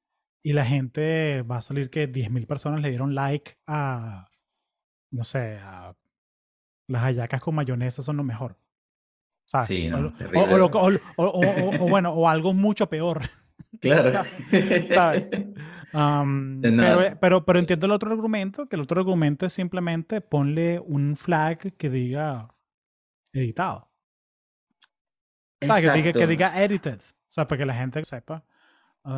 [0.43, 4.31] y la gente va a salir que 10.000 personas le dieron like a,
[5.11, 5.95] no sé, a
[6.89, 8.57] las hallacas con mayonesa son lo mejor.
[9.67, 10.11] Sí, no,
[11.19, 13.29] o, bueno, o algo mucho peor.
[13.81, 14.13] Claro.
[14.89, 15.31] ¿Sabes?
[15.93, 21.17] pero, pero, pero, entiendo el otro argumento, que el otro argumento es simplemente ponle un
[21.17, 22.49] flag que diga
[23.33, 23.91] editado.
[25.63, 25.85] ¿Sabes?
[25.85, 27.01] Que diga, que diga edited.
[27.01, 28.45] O sea, para que la gente sepa.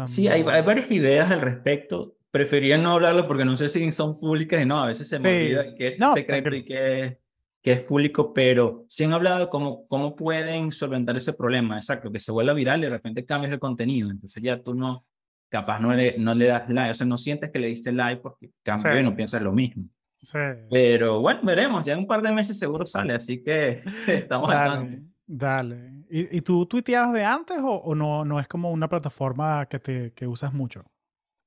[0.07, 2.17] sí, hay, hay, varias ideas al respecto.
[2.31, 5.29] Prefería no hablarlo porque no sé si son públicas y no, a veces se me
[5.29, 7.26] olvida que es secreto y que
[7.67, 12.21] que es público, pero si han hablado cómo, cómo pueden solventar ese problema, exacto, que
[12.21, 15.05] se vuelva viral y de repente cambias el contenido, entonces ya tú no,
[15.49, 18.23] capaz no le, no le das like, o sea, no sientes que le diste like
[18.23, 19.89] porque cambia y no piensas lo mismo.
[20.23, 20.39] Sí.
[20.71, 25.03] Pero bueno, veremos, ya en un par de meses seguro sale, así que estamos Dale,
[25.27, 26.05] dale.
[26.09, 29.81] ¿Y, ¿Y, tú tuiteabas de antes o, o, no, no es como una plataforma que,
[29.81, 30.85] te, que usas mucho?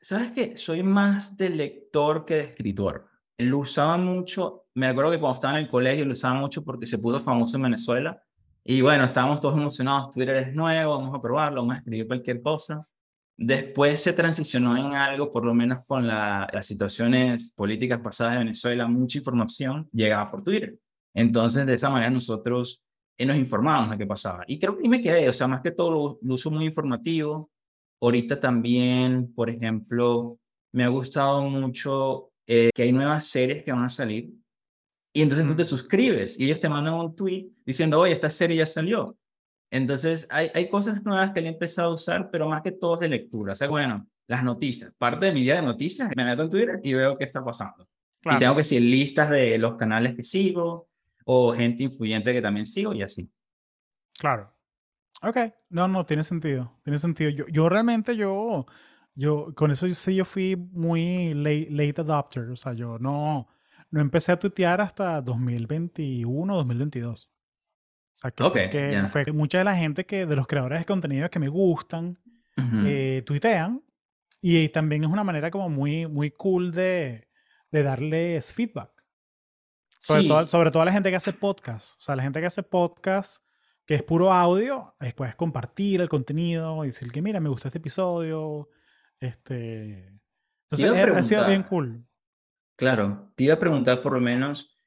[0.02, 5.20] Sabes que soy más de lector que de escritor lo usaba mucho, me acuerdo que
[5.20, 8.22] cuando estaba en el colegio lo usaba mucho porque se puso famoso en Venezuela.
[8.64, 12.42] Y bueno, estábamos todos emocionados, Twitter es nuevo, vamos a probarlo, vamos a escribir cualquier
[12.42, 12.86] cosa.
[13.38, 18.88] Después se transicionó en algo, por lo menos con las situaciones políticas pasadas de Venezuela,
[18.88, 20.78] mucha información llegaba por Twitter.
[21.14, 22.84] Entonces, de esa manera nosotros
[23.18, 24.44] eh, nos informábamos de qué pasaba.
[24.48, 27.50] Y creo que me quedé, o sea, más que todo lo, lo uso muy informativo.
[28.02, 30.38] Ahorita también, por ejemplo,
[30.74, 34.34] me ha gustado mucho eh, que hay nuevas series que van a salir.
[35.14, 38.58] Y entonces tú te suscribes y ellos te mandan un tweet diciendo, oye, esta serie
[38.58, 39.16] ya salió.
[39.70, 42.98] Entonces hay, hay cosas nuevas que le he empezado a usar, pero más que todo
[42.98, 43.54] de lectura.
[43.54, 44.92] O sea, bueno, las noticias.
[44.98, 47.88] Parte de mi día de noticias, me meto en Twitter y veo qué está pasando.
[48.24, 50.90] Y tengo que decir listas de los canales que sigo
[51.26, 53.30] o gente influyente que también sigo y así.
[54.18, 54.52] Claro.
[55.22, 55.38] Ok,
[55.70, 56.80] no, no, tiene sentido.
[56.84, 57.30] Tiene sentido.
[57.30, 58.66] Yo, yo realmente, yo,
[59.20, 63.50] yo, con eso sí yo fui muy late, adopter, o sea, yo no,
[63.92, 67.26] no empecé a tuitear hasta 2021, 2022.
[67.26, 67.30] O
[68.14, 71.50] sea, que, fue mucha de la gente que, de los creadores de contenido que me
[71.50, 72.18] gustan,
[72.86, 73.84] eh, tuitean.
[74.42, 77.28] Y también es una manera como muy, muy cool de,
[77.72, 79.06] de darles feedback.
[79.98, 82.00] Sobre, todo, sobre todo a la gente que hace podcast.
[82.00, 83.44] O sea, la gente que hace podcast,
[83.86, 87.80] que es puro audio, después compartir el contenido y decir que, mira, me gustó este
[87.80, 88.70] episodio,
[89.20, 90.20] este,
[90.70, 92.06] entonces ha sido bien cool.
[92.76, 94.78] Claro, te iba a preguntar por lo menos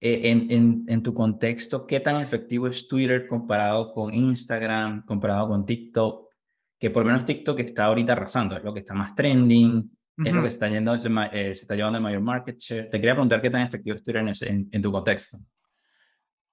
[0.00, 5.48] eh, en, en, en, tu contexto, ¿qué tan efectivo es Twitter comparado con Instagram, comparado
[5.48, 6.30] con TikTok?
[6.78, 9.90] Que por lo menos TikTok está ahorita arrasando, es lo que está más trending,
[10.24, 11.00] es lo que está yendo, eh,
[11.54, 12.88] se está llevando el mayor market share.
[12.88, 15.38] Te quería preguntar qué tan efectivo es Twitter en, en, tu contexto.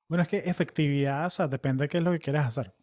[0.10, 2.73] Bueno, es que efectividad, o sea, depende de qué es lo que quieras hacer.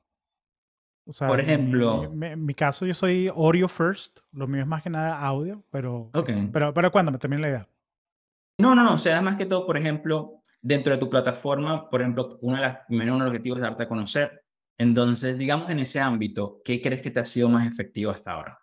[1.06, 4.46] O sea, Por en mi- ejemplo, mi- en mi caso yo soy audio first, lo
[4.46, 6.20] mío es más que nada audio, pero, sí.
[6.20, 6.30] ok.
[6.52, 7.68] pero, pero cuéntame también la idea.
[8.58, 12.00] No, no, no, o sea, más que todo, por ejemplo, dentro de tu plataforma, por
[12.00, 14.44] ejemplo, uno de, las, uno de los objetivos es darte a conocer.
[14.78, 18.58] Entonces, digamos en ese ámbito, ¿qué crees que te ha sido más efectivo hasta ahora?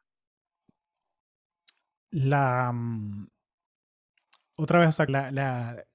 [2.11, 3.27] La, mm,
[4.55, 5.85] otra vez, o sea, la, la,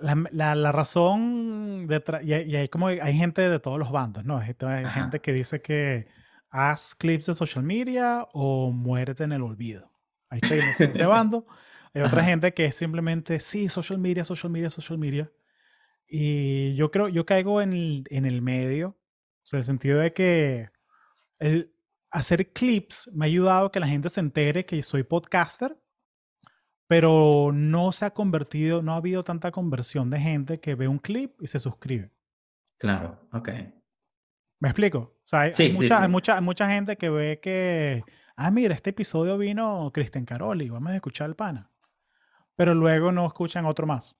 [0.00, 3.90] la, la- la razón detrás, y, hay- y hay como, hay gente de todos los
[3.92, 4.38] bandos, ¿no?
[4.38, 6.06] Hay, hay gente que dice que
[6.50, 9.92] haz clips de social media o muérete en el olvido.
[10.28, 11.46] Ahí está en ese, ese bando.
[11.94, 12.30] Hay otra Ajá.
[12.30, 15.30] gente que es simplemente, sí, social media, social media, social media.
[16.08, 18.96] Y yo creo, yo caigo en el, en el medio, o
[19.44, 20.70] sea, en el sentido de que
[21.38, 21.72] el
[22.10, 25.76] hacer clips me ha ayudado a que la gente se entere que soy podcaster,
[26.90, 30.98] pero no se ha convertido, no ha habido tanta conversión de gente que ve un
[30.98, 32.10] clip y se suscribe.
[32.78, 33.48] Claro, ok.
[34.58, 34.98] ¿Me explico?
[34.98, 36.10] O sea, hay, hay Sí, sí, mucha, hay, sí.
[36.10, 38.02] mucha, hay mucha gente que ve que,
[38.34, 41.70] ah, mira, este episodio vino Cristian Caroli, vamos a escuchar el pana.
[42.56, 44.16] Pero luego no escuchan otro más.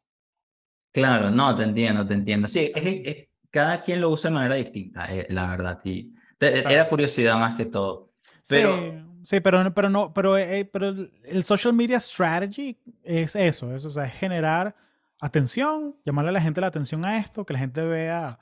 [0.93, 2.47] Claro, no, te entiendo, te entiendo.
[2.47, 5.81] Sí, es que es- cada quien lo usa de manera distinta, eh, la verdad.
[5.83, 6.71] Y te- Claro.
[6.71, 8.13] era curiosidad más que todo.
[8.43, 10.89] Sí, Pero, sí, pero, pero no, pero, eh, pero
[11.25, 14.75] el, social media strategy es eso, es, o sea, es generar
[15.21, 18.39] atención, llamarle a la gente la atención a esto, que la gente vea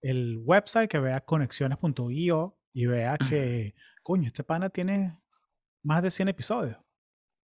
[0.00, 5.18] el website, que vea conexiones.io y vea que, coño, este pana tiene
[5.82, 6.76] más de 100 episodios,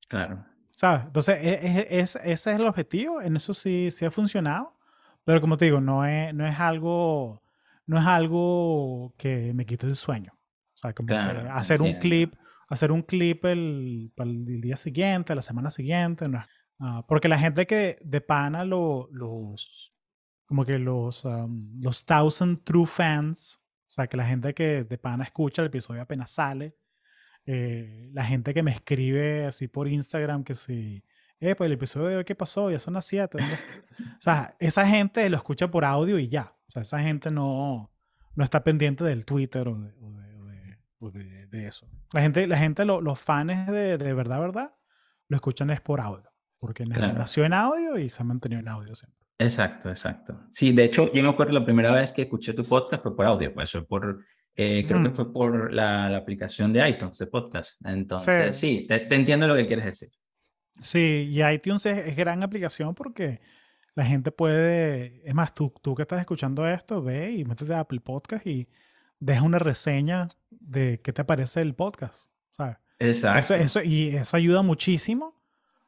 [0.08, 1.06] claro, ¿sabes?
[1.06, 4.78] Entonces, e- e- es- ese es el objetivo, en eso sí, sí ha funcionado,
[5.24, 7.44] pero como te digo, no es, no es algo,
[7.86, 10.34] no es algo que me quite el sueño.
[10.34, 12.34] O sea, como claro, hacer un clip,
[12.74, 16.44] hacer un clip el, el día siguiente, la semana siguiente, no
[16.80, 19.94] ah, porque la gente que de pana lo- los,
[20.46, 24.98] como que los, am, los thousand true fans, o sea, que la gente que de
[24.98, 26.76] pana escucha el episodio apenas sale,
[27.46, 31.04] eh, la gente que me escribe así por Instagram que si,
[31.40, 33.38] eh, pues el episodio de hoy qué pasó, ya son las 7.
[33.42, 36.56] O sea, esa gente lo escucha por audio y ya.
[36.68, 37.92] O sea, esa gente no,
[38.36, 40.31] no está pendiente del Twitter o de, o de-
[41.10, 41.88] de- eso.
[42.14, 44.76] La gente, la gente lo- los fans de, de verdad, verdad,
[45.28, 46.30] lo escuchan es por audio.
[46.60, 47.14] Porque Claro.
[47.18, 49.26] nació en audio y se ha mantenido en audio siempre.
[49.40, 50.40] Exacto, exacto.
[50.52, 53.26] Sí, de hecho, yo me acuerdo la primera vez que escuché tu podcast fue por
[53.26, 54.24] audio, pues fue por,
[54.56, 55.16] eh, creo que Mm.
[55.16, 57.84] fue por la, la aplicación de iTunes, de podcast.
[57.84, 58.82] Entonces, Sí.
[58.82, 60.10] sí, te, te entiendo lo que quieres decir.
[60.82, 63.42] Sí, y iTunes es, es gran aplicación porque
[63.96, 67.80] la gente puede, es más, tú, tú que estás escuchando esto, ve y métete a
[67.80, 68.70] Apple Podcast y
[69.20, 70.30] deja una reseña
[70.62, 72.78] de qué te parece el podcast, ¿sabes?
[73.00, 73.56] Eso, Exacto.
[73.56, 75.42] eso, y eso ayuda muchísimo.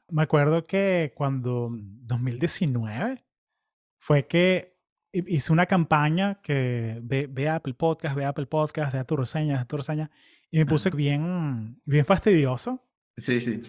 [0.09, 3.23] Me acuerdo que cuando 2019
[3.99, 4.75] fue que
[5.11, 9.53] hi- hice una campaña que ve, ve Apple Podcast, ve Apple Podcast, deja tu reseña,
[9.53, 10.11] deja tu reseña,
[10.51, 12.83] y me puse bien, bien fastidioso.
[13.17, 13.61] Sí, sí.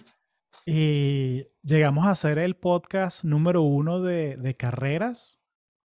[0.67, 5.41] Y llegamos a hacer el podcast número uno de, de carreras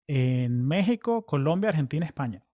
[0.07, 2.45] en México, Colombia, Argentina, España.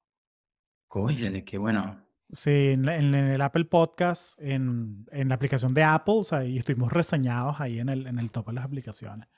[0.88, 2.03] Cóyale, qué bueno.
[2.34, 6.58] Sí, en, en el Apple Podcast, en, en la aplicación de Apple, o sea, y
[6.58, 9.28] estuvimos reseñados ahí en el, en el top de las aplicaciones.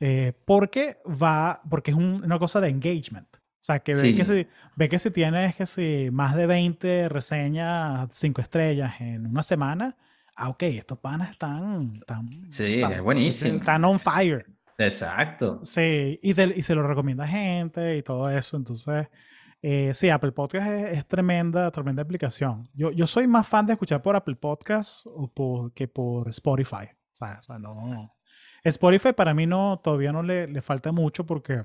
[0.00, 3.28] Eh, porque va, porque es un- una cosa de engagement.
[3.36, 6.46] O sea, que ve que Sí, si, ve que si tienes que si más de
[6.46, 9.96] 20 reseñas, 5 estrellas en una semana,
[10.34, 12.96] ah, ok, estos panas están, están, sí, ¿sabes?
[12.96, 13.58] es buenísimo.
[13.58, 14.46] Están on fire.
[14.78, 15.60] Exacto.
[15.62, 18.56] Sí, y, te- y se lo recomienda a gente y todo eso.
[18.56, 19.06] Entonces,
[19.62, 22.68] eh, sí, Apple Podcast es, es tremenda, tremenda aplicación.
[22.74, 26.86] Yo, yo soy más fan de escuchar por Apple Podcast o por, que por Spotify.
[26.92, 28.14] O sea, o sea, no.
[28.64, 31.64] Spotify para mí no, todavía no le, le falta mucho porque, o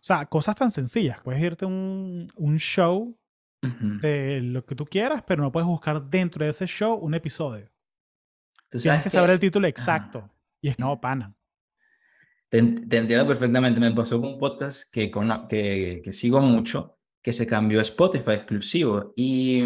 [0.00, 1.20] sea, cosas tan sencillas.
[1.22, 3.16] Puedes irte a un, un show
[3.62, 3.98] Ujú.
[4.00, 7.70] de lo que tú quieras, pero no puedes buscar dentro de ese show un episodio.
[8.70, 10.30] Tú Tienes sabes que saber que, el título ajá, exacto.
[10.60, 11.34] Y es, no, pana.
[12.48, 13.80] te, te entiendo perfectamente.
[13.80, 17.82] Me pasó con un podcast que, con, que, que sigo mucho, que se cambió a
[17.82, 19.12] Spotify exclusivo.
[19.16, 19.64] Y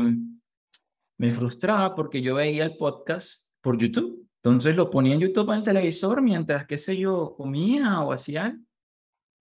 [1.19, 4.29] me frustraba porque yo veía el podcast por YouTube.
[4.43, 8.59] Entonces lo ponía en YouTube en el televisor mientras, qué sé yo, comía o hacía.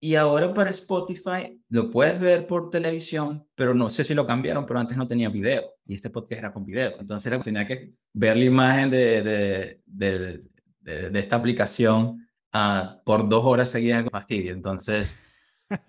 [0.03, 4.65] Y ahora para Spotify lo puedes ver por televisión, pero no sé si lo cambiaron,
[4.65, 5.63] pero antes no tenía video.
[5.85, 6.99] Y este podcast era con video.
[6.99, 10.43] Entonces tenía que ver la imagen de, de, de,
[10.79, 14.53] de, de esta aplicación ah, por dos horas seguidas con fastidio.
[14.53, 15.17] Entonces,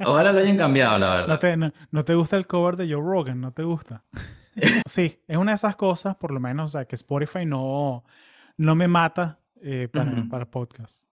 [0.05, 1.39] ojalá lo hayan cambiado, la No verdad.
[1.39, 4.05] te, no, no te gusta el cover de Joe Rogan, no te gusta.
[4.87, 8.05] Sí, es una de esas cosas, por lo menos, o sea, que Spotify no,
[8.59, 10.29] no me mata eh, para, Ujú.
[10.29, 11.05] para podcast.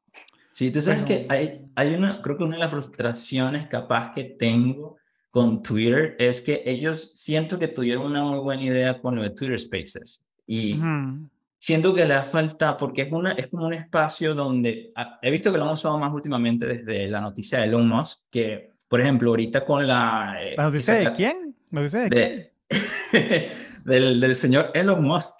[0.52, 4.12] Sí, tú sabes que Pero, hay, hay una, creo que una de las frustraciones capaz
[4.12, 4.96] que tengo
[5.30, 9.30] con Twitter es que ellos siento que tuvieron una muy buena idea con lo de
[9.30, 10.22] Twitter Spaces.
[10.46, 11.30] Y Ujú.
[11.60, 15.30] Siento que le ha faltado, porque es, una, es como un espacio donde ah, he
[15.30, 19.00] visto que lo han usado más últimamente desde la noticia de Elon Musk, que por
[19.00, 20.36] ejemplo ahorita con la...
[20.42, 21.54] eh, ¿La noticia de quién?
[21.70, 22.50] ¿La noticia de quién?
[23.12, 23.50] de-
[23.84, 25.36] del, del señor Elon Musk.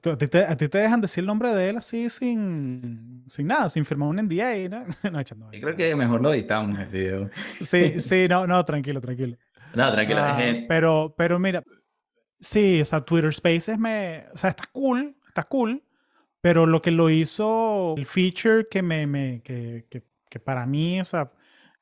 [0.00, 3.22] ¿Tú- ¿A ti, te, a ti te dejan decir el nombre de él así sin,
[3.26, 4.68] sin nada, sin firmar un NDA?
[4.70, 5.10] ¿no?
[5.10, 7.30] no, echando- Yo creo que mejor lo editamos el video.
[7.62, 9.36] Sí, sí, no, no, tranquilo, tranquilo.
[9.74, 10.36] No, tranquila.
[10.36, 11.62] Ah, eh, pero, pero mira,
[12.40, 15.82] sí, o sea, Twitter Spaces me, o sea, está cool, está cool,
[16.40, 21.00] pero lo que lo hizo, el feature que me, me que, que, que para mí,
[21.00, 21.32] o sea,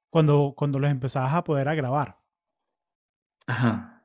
[0.08, 2.16] cuando, cuando los empezabas a poder a grabar,
[3.46, 4.04] Ajá.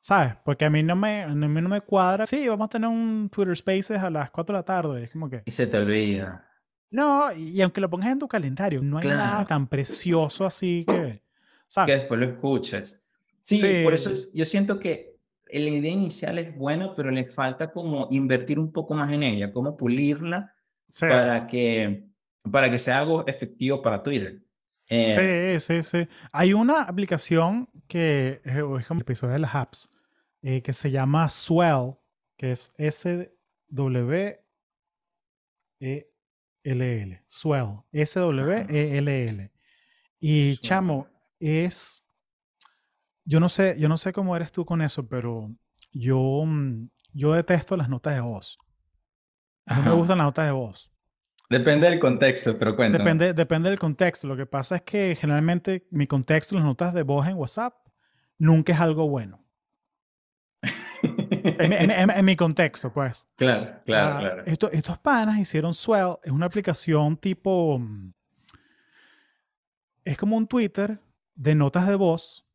[0.00, 0.34] ¿sabes?
[0.44, 2.26] Porque a mí no me, a mí no me cuadra.
[2.26, 5.28] Sí, vamos a tener un Twitter Spaces a las 4 de la tarde, es como
[5.30, 5.42] que...
[5.44, 6.46] Y se te olvida.
[6.90, 9.46] No, y aunque lo pongas en tu calendario, no hay nada Claro.
[9.46, 11.22] tan precioso así que, que
[11.68, 11.94] ¿sabes?
[11.94, 13.00] después lo escuches.
[13.42, 13.80] Sí, Sí.
[13.84, 15.09] por eso es- yo siento que
[15.52, 19.52] la idea inicial es buena, pero le falta como invertir un poco más en ella,
[19.52, 20.54] como pulirla
[20.88, 21.06] Sí.
[21.08, 22.08] para que,
[22.50, 24.42] para que sea algo efectivo para Twitter.
[24.88, 26.08] Eh, Sí, sí, sí.
[26.32, 29.88] Hay una aplicación que es como el episodio de las apps
[30.42, 31.94] eh, que se llama Swell,
[32.36, 34.40] que es S-W-E-L-L.
[37.26, 37.68] Swell.
[37.92, 39.50] S-W-E-L-L.
[40.18, 40.60] Y Swell.
[40.60, 41.06] chamo,
[41.38, 42.02] es.
[43.24, 45.50] Yo no sé, yo no sé cómo eres tú con eso, pero
[45.92, 48.58] yo, mm, yo detesto las notas de voz.
[49.66, 50.90] No me gustan las notas de voz.
[51.48, 53.02] Depende del contexto, pero cuéntame.
[53.04, 54.26] Depende, depende del contexto.
[54.26, 57.74] Lo que pasa es que generalmente mi contexto, las notas de voz en WhatsApp,
[58.38, 59.44] nunca es algo bueno.
[61.02, 63.28] En, en- en- en mi contexto, pues.
[63.36, 64.42] claro, claro, Ah, claro.
[64.46, 66.16] esto- estos panas hicieron Swell.
[66.22, 67.78] Es una aplicación tipo...
[67.78, 68.12] mm,
[70.04, 70.98] Es como un Twitter
[71.34, 72.46] de notas de voz,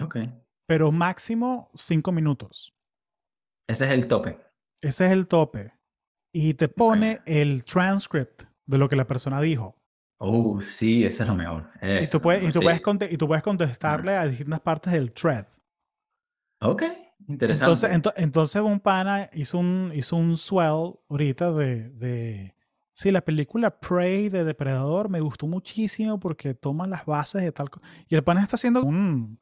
[0.00, 0.16] Ok.
[0.66, 2.74] pero máximo cinco minutos.
[3.68, 4.38] Ese es el tope.
[4.82, 5.72] Ese es el tope.
[6.32, 9.76] Y te pone el transcript de lo que la persona dijo.
[10.20, 11.70] Oh, sí, eso es lo mejor.
[11.82, 12.64] Y tú, puedes, y, tú sí.
[12.64, 15.46] puedes conte- y tú puedes contestarle a distintas partes del thread.
[16.60, 16.82] Ok,
[17.28, 17.64] interesante.
[17.86, 22.54] Entonces, ento- entonces un pana hizo un, hizo un swell ahorita de, de...
[22.94, 27.70] Sí, la película Prey de Depredador me gustó muchísimo porque toma las bases de tal...
[27.70, 29.38] co- Y el pana está haciendo un...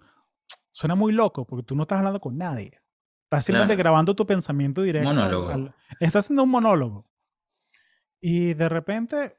[0.72, 2.80] Suena muy loco porque tú no estás hablando con nadie.
[3.24, 3.84] Estás simplemente Claro.
[3.84, 5.08] grabando tu pensamiento directo.
[5.10, 5.48] al- Monólogo.
[5.50, 7.06] al- está haciendo un monólogo.
[8.20, 9.36] Y de repente,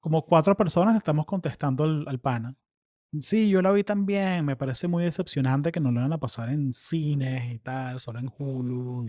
[0.00, 2.56] como cuatro personas estamos contestando al, al pana.
[3.20, 4.44] Sí, yo la vi también.
[4.44, 8.18] Me parece muy decepcionante que no lo van a pasar en cines y tal, solo
[8.18, 9.06] en Hulu.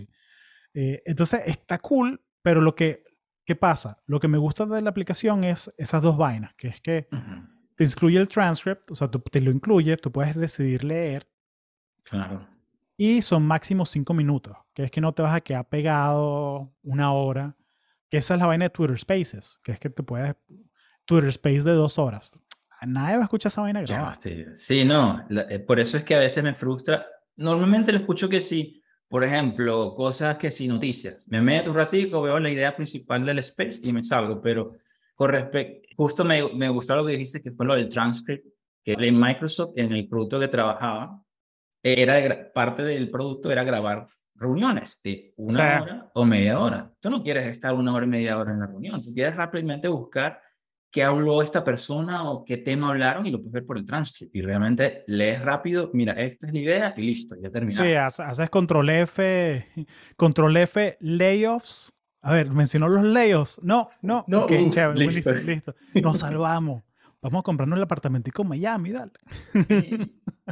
[0.74, 3.04] eh, entonces está cool, pero lo que
[3.46, 4.02] ¿qué pasa?
[4.06, 7.48] Lo que me gusta de la aplicación es esas dos vainas, que es que Ujú,
[7.76, 11.28] te incluye el transcript, o sea, tú, te lo incluye, tú puedes decidir leer
[12.04, 12.48] Claro.
[12.98, 17.14] y son máximo cinco minutos, que es que no te vas a quedar pegado una
[17.14, 17.56] hora,
[18.10, 20.36] que esa es la vaina de Twitter Spaces, que es que te puedes
[21.06, 22.32] Twitter Space de dos horas.
[22.86, 24.16] Nadie va a escuchar esa vaina grabada.
[24.16, 27.06] sí, sí, no, la- eh, por eso es que a veces me frustra.
[27.36, 31.26] Normalmente lo escucho que sí, por ejemplo, cosas que sí, noticias.
[31.28, 34.74] Me meto un ratico, veo la idea principal del space y me salgo, pero
[35.16, 38.46] con respecto, justo me, me gustó lo que dijiste, que fue lo del transcript,
[38.84, 41.22] que en Microsoft, en el producto que trabajaba,
[41.84, 45.82] era parte del producto era grabar reuniones de una Sí.
[45.84, 46.92] hora o media hora.
[47.00, 49.88] Tú no quieres estar una hora y media hora en la reunión, tú quieres rápidamente
[49.88, 50.42] buscar
[50.92, 54.36] qué habló esta persona o qué tema hablaron y lo puedes ver por el transcript.
[54.36, 57.86] Y realmente lees rápido, mira, esta es la idea y listo, ya terminamos.
[57.88, 59.68] Sí, hace- haces control F,
[60.16, 61.94] control F, layoffs.
[62.22, 63.62] A ver, mencionó los layoffs.
[63.64, 64.26] No, no.
[64.28, 65.34] No, ok, uh, chévere, listo.
[65.34, 65.76] listo.
[66.02, 66.84] Nos salvamos.
[67.22, 69.12] Vamos a comprarnos el apartamentico en Miami, dale.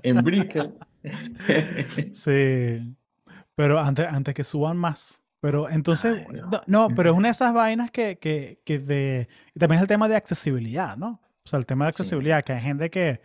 [0.04, 0.74] en Brickell.
[2.14, 2.96] Sí.
[3.56, 5.24] Pero antes, antes que suban más.
[5.40, 6.62] Pero entonces, Ay, no.
[6.68, 9.28] no, pero es una de esas vainas que, que, que de...
[9.54, 11.22] Y también es el tema de accesibilidad, ¿no?
[11.44, 12.02] O sea, el tema de Sí.
[12.02, 13.22] accesibilidad, que hay gente que,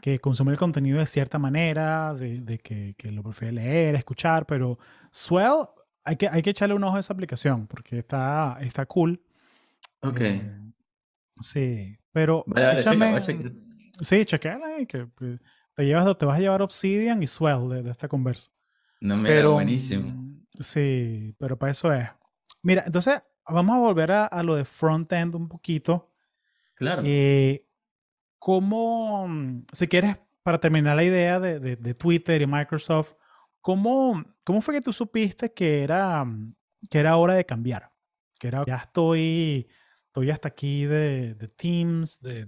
[0.00, 4.44] que consume el contenido de cierta manera, de, de que, que lo prefiere leer, escuchar,
[4.46, 4.78] pero
[5.12, 5.64] Swell,
[6.04, 9.22] hay que, hay que echarle un ojo a esa aplicación porque está, está cool.
[10.02, 10.20] ok.
[10.20, 10.60] Eh,
[11.40, 13.52] sí, pero Vale, vale, checa, échame...
[14.00, 15.06] Sí, chequeala que
[15.74, 18.50] te, llevas, te vas a llevar Obsidian y Swell de, de esta conversa.
[19.00, 20.10] No me Pero, buenísimo.
[20.10, 22.08] mm, Sí, pero para eso es.
[22.62, 26.12] Mira, entonces vamos a volver a, a lo de front-end un poquito.
[26.74, 27.02] Claro.
[27.04, 27.66] Eh,
[28.38, 33.14] ¿Cómo, mm, si quieres, para terminar la idea de, de- de Twitter y Microsoft,
[33.60, 36.54] ¿cómo, ¿cómo fue que tú supiste que era, mm,
[36.90, 37.92] que era hora de cambiar?
[38.38, 39.68] Que era, ya estoy,
[40.06, 42.44] estoy hasta aquí de, de Teams, de,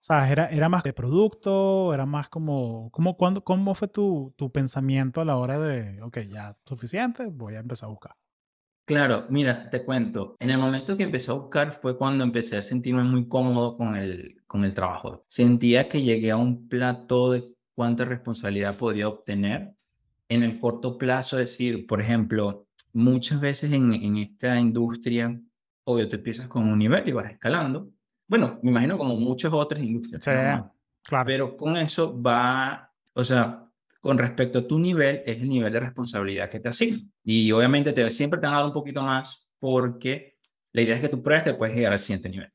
[0.00, 4.50] sea, era, era más de producto, era más como, como cuando, ¿cómo fue tu, tu
[4.52, 8.16] pensamiento a la hora de, ok, ya suficiente, voy a empezar a buscar?
[8.86, 10.34] Claro, mira, te cuento.
[10.40, 13.96] En el momento que empecé a buscar fue cuando empecé a sentirme muy cómodo con
[13.96, 15.26] el, con el trabajo.
[15.28, 19.74] Sentía que llegué a un plato de cuánta responsabilidad podía obtener
[20.28, 21.38] en el corto plazo.
[21.38, 25.38] Es decir, por ejemplo, muchas veces en, en esta industria,
[25.84, 27.90] obvio, te empiezas con un nivel y vas escalando.
[28.28, 30.22] Bueno, me imagino como muchas otras industrias.
[30.22, 31.26] Sí, claro.
[31.26, 33.64] Pero con eso va, o sea,
[34.00, 36.98] con respecto a tu nivel, es el nivel de responsabilidad que te asigna.
[37.24, 40.36] Y obviamente te, siempre te han dado un poquito más porque
[40.72, 42.52] la idea es que tú pruebes que puedes llegar al siguiente nivel.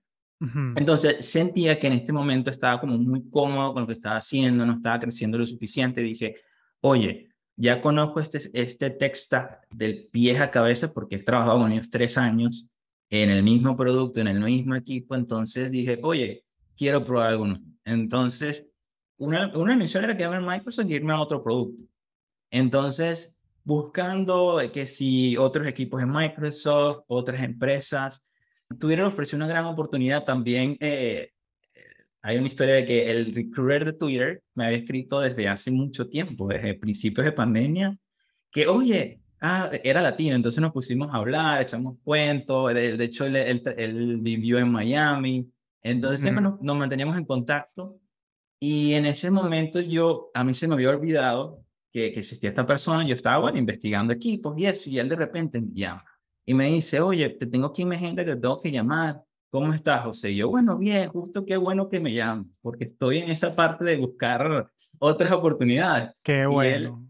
[0.76, 4.66] Entonces sentía que en este momento estaba como muy cómodo con lo que estaba haciendo,
[4.66, 6.02] no estaba creciendo lo suficiente.
[6.02, 6.36] Dije,
[6.82, 11.90] oye, ya conozco este, este stack del pie a cabeza porque he trabajado con ellos
[11.90, 12.68] tres años
[13.22, 15.14] en el mismo producto, en el mismo equipo.
[15.14, 16.44] Entonces dije, oye,
[16.76, 17.64] quiero probar algo nuevo.
[17.86, 18.68] Entonces
[19.18, 21.84] una, una misión era quedarme en Microsoft y irme a otro producto.
[22.50, 28.26] Entonces, buscando que si otros equipos en Microsoft, otras empresas,
[28.80, 30.76] tuvieron ofreció una gran oportunidad también.
[30.80, 31.30] Eh,
[32.22, 36.10] hay una historia de que el recruiter de Twitter me había escrito desde hace mucho
[36.10, 37.98] tiempo, desde principios de pandemia,
[38.52, 43.26] que, oye, ah, era latino, entonces nos pusimos a hablar, echamos cuentos, de, de hecho
[43.26, 48.00] él, él, vivió en Miami, entonces siempre nos, nos manteníamos en contacto
[48.60, 52.66] y en ese momento yo, a mí se me había olvidado que, que existía esta
[52.66, 56.06] persona, yo estaba, bueno, investigando equipos y eso, y él de repente me llama
[56.46, 59.24] y me dice, oye, te tengo aquí mi agenda que tengo que llamar.
[59.50, 60.32] ¿Cómo estás, José?
[60.32, 63.86] Y yo, bueno, bien, justo qué bueno que me llames, porque estoy en esa parte
[63.86, 64.70] de buscar
[65.00, 66.12] otras oportunidades.
[66.24, 67.08] Qué bueno.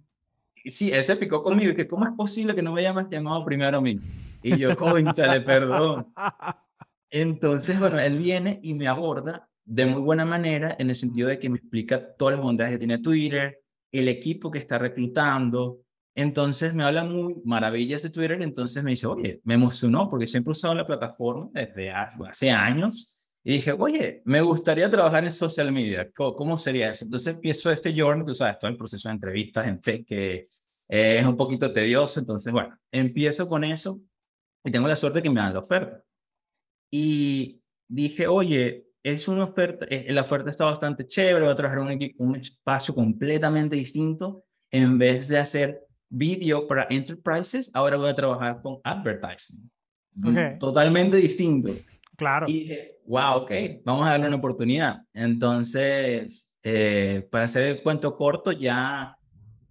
[0.65, 3.43] Sí, él se picó conmigo y que, ¿cómo es posible que no me hayas llamado
[3.43, 3.99] primero a mí?
[4.41, 6.13] Y yo, conchale, perdón.
[7.09, 11.39] Entonces, bueno, él viene y me aborda de muy buena manera en el sentido de
[11.39, 13.61] que me explica todas las bondades que tiene Twitter,
[13.91, 15.81] el equipo que está reclutando.
[16.15, 20.51] Entonces me habla muy maravillas de Twitter, entonces me dice, oye, me emocionó porque siempre
[20.51, 23.12] he usado la plataforma desde hace, años
[23.43, 27.03] y dije, oye, me gustaría trabajar en social media, ¿cómo, sería eso?
[27.03, 30.47] Entonces empiezo este journey, tú sabes, todo el proceso de entrevistas, gente que
[30.87, 33.99] es un poquito tedioso, entonces bueno, empiezo con eso
[34.63, 36.01] y tengo la suerte que me dan la oferta.
[36.89, 41.91] Y dije, oye, es una oferta, eh, la oferta está bastante chévere, voy a trabajar
[41.91, 44.45] en un, un espacio completamente distinto.
[44.71, 49.69] En vez de hacer vídeo para enterprises, ahora voy a trabajar con advertising.
[50.59, 51.69] Totalmente distinto.
[52.15, 52.45] Claro.
[52.47, 53.51] Y dije, wow, ok,
[53.83, 55.01] vamos a darle una oportunidad.
[55.13, 59.17] Entonces, eh, para hacer el cuento corto, ya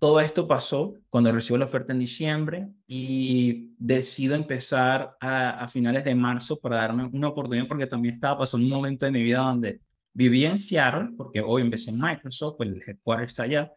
[0.03, 6.12] todo esto pasó cuando recibo la oferta en diciembre y decido empezar a, finales de
[6.16, 9.80] marzo para darme una oportunidad porque también estaba pasando un momento de mi vida donde
[10.12, 13.72] vivía en Seattle, porque hoy empecé en Microsoft, el headquarter está allá,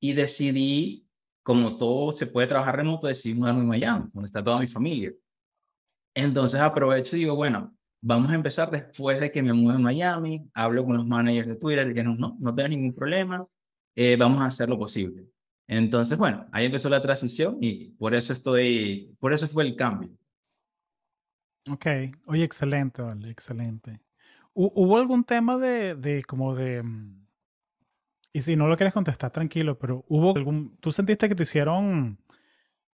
[0.00, 1.06] y decidí,
[1.44, 5.12] como todo se puede trabajar remoto, decidí mudarme a Miami, donde está toda mi familia.
[6.12, 10.48] Entonces aprovecho y digo, bueno, vamos a empezar después de que me mude a Miami,
[10.54, 13.46] hablo con los managers de Twitter y dijeron, no, no tengo ningún problema,
[13.94, 15.26] eh, vamos a hacer lo posible.
[15.66, 20.10] Entonces, bueno, ahí empezó la transición y por eso estoy, por eso fue el cambio.
[21.70, 21.86] Ok,
[22.26, 24.00] oye, excelente, vale, excelente.
[24.54, 27.26] ¿Hubo algún tema de, de como de, mm,
[28.32, 32.18] y si no lo quieres contestar, tranquilo, pero hubo algún, tú sentiste que te hicieron,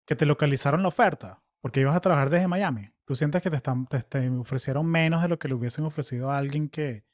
[0.05, 2.89] que te localizaron la oferta, porque ibas a trabajar desde Miami.
[3.05, 7.05] ¿Tú sientes que te, ofrecieron menos de lo que le hubiesen ofrecido a alguien que,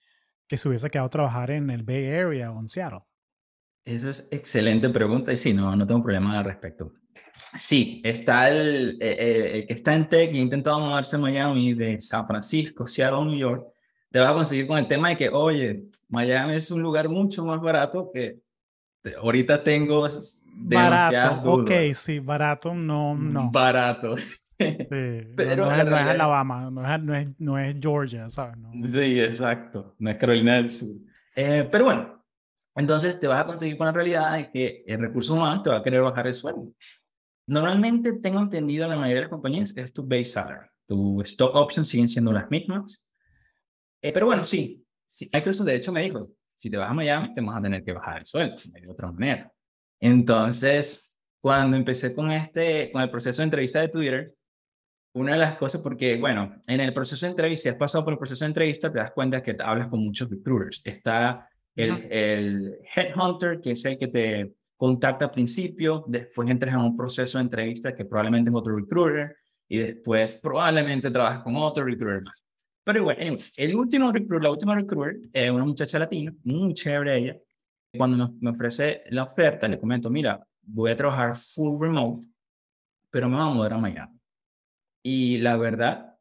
[0.47, 3.01] que se hubiese quedado a trabajar en el Bay Area o en Seattle?
[3.85, 6.93] Eso es excelente pregunta y sí, no, no tengo problema al respecto.
[7.55, 11.19] Sí, está el, eh, eh, el, que está en tech y ha intentado mudarse a
[11.19, 13.67] Miami de San Francisco, Seattle, New York,
[14.09, 17.45] te vas a conseguir con el tema de que, oye, Miami es un lugar mucho
[17.45, 18.39] más barato que
[19.21, 20.07] ahorita tengo
[20.53, 23.49] barato, ok, sí, barato, no, no.
[23.51, 24.15] Barato.
[24.57, 28.57] Pero no, es, Alabama, no es, no, es, no es Georgia, ¿sabes?
[28.91, 30.89] Sí, exacto, no es Carolina del Sur.
[31.33, 32.25] Eh, pero bueno,
[32.75, 35.77] entonces te vas a conseguir con la realidad de que el recurso humano te va
[35.77, 36.73] a querer bajar el sueldo.
[37.47, 40.67] Normalmente tengo entendido la mayoría de las compañías es tu base salary.
[40.85, 43.01] Tu stock options siguen siendo las mismas.
[44.01, 46.19] Eh, pero bueno, sí, sí, Microsoft de hecho me dijo,
[46.59, 49.09] si te vas a Miami te vas a tener que bajar el sueldo, de otra
[49.09, 49.49] manera.
[49.97, 54.35] Entonces, cuando empecé con, este, con el proceso de entrevista de Twitter,
[55.13, 58.11] una de las cosas, porque bueno, en el proceso de entrevista, si has pasado por
[58.11, 60.81] el proceso de entrevista, te das cuenta que te hablas con muchos recruiters.
[60.83, 66.81] Está el, el, headhunter, que es el que te contacta al principio, después entras en
[66.81, 69.37] un proceso de entrevista que probablemente es otro recruiter
[69.69, 72.48] y después probablemente trabajas con otro recruiter más.
[72.89, 77.37] Pero bueno, el último recruiter, la última recruiter es una muchacha latina, muy chévere ella.
[77.95, 82.25] Cuando me ofrece la oferta, le comento, mira, voy a trabajar full remote,
[83.11, 84.19] pero me voy a mudar a Miami.
[85.03, 86.17] Y la verdad,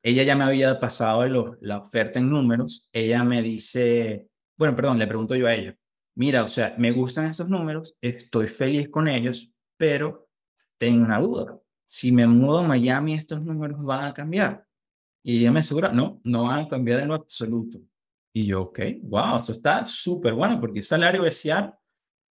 [0.00, 1.26] ella ya me había pasado
[1.60, 2.88] la oferta en números.
[2.92, 5.76] Ella me dice, bueno, perdón, le pregunto yo a ella,
[6.14, 10.28] mira, o sea, me gustan estos números, estoy feliz con ellos, pero
[10.78, 11.58] tengo una duda.
[11.84, 14.66] Si me mudo a Miami, estos números van a cambiar.
[15.28, 17.80] Y ella me asegura, no, no van a cambiar en lo absoluto.
[18.32, 21.72] Y yo, ok, wow, eso está súper bueno porque el salario Seattle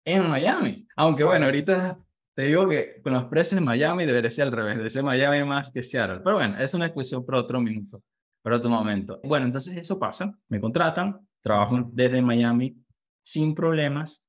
[0.07, 0.87] en Miami.
[0.95, 1.99] Aunque bueno, ahorita
[2.37, 5.43] te digo que con los precios en Miami debería ser al revés, de ser Miami
[5.43, 6.21] más que Seattle.
[6.23, 8.01] Pero bueno, es una cuestión para otro minuto,
[8.43, 9.21] para otro momento.
[9.25, 12.77] Bueno, entonces eso pasa, me contratan, trabajo desde Miami
[13.25, 14.25] sin problemas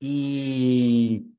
[0.00, 1.34] y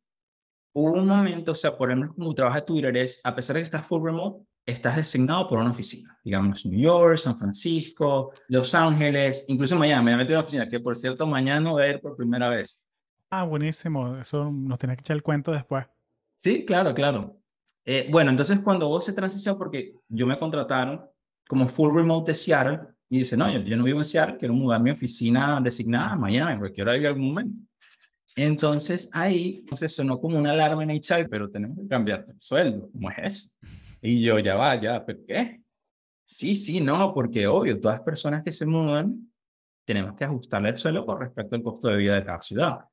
[0.73, 3.65] hubo un momento, o sea, por ejemplo, como trabaja Twitter es, a pesar de que
[3.65, 9.45] estás full remote, estás designado por una oficina, digamos New York, San Francisco, Los Ángeles,
[9.47, 12.17] incluso Miami, me metí en una oficina que por cierto mañana voy a ir por
[12.17, 12.85] primera vez.
[13.29, 15.85] Ah, buenísimo, eso nos tenés que echar el cuento después.
[16.35, 17.37] Sí, claro, claro.
[17.85, 21.01] Eh, bueno, entonces cuando vos se transición, porque yo me contrataron
[21.47, 24.53] como full remote de Seattle, y dice, no, yo, yo no vivo en Seattle, quiero
[24.53, 27.57] mudar mi oficina designada a Miami, porque quiero ir algún momento.
[28.35, 32.89] Entonces ahí, entonces sonó como una alarma en HR, pero tenemos que cambiar el sueldo,
[32.91, 33.57] ¿cómo es eso?
[34.09, 35.61] Y yo, ya va, ya, ¿pero qué?
[36.23, 39.29] Sí, sí, no, porque obvio, todas las personas que se mudan,
[39.85, 42.85] tenemos que ajustarle el suelo con respecto al costo de vida de cada ciudad.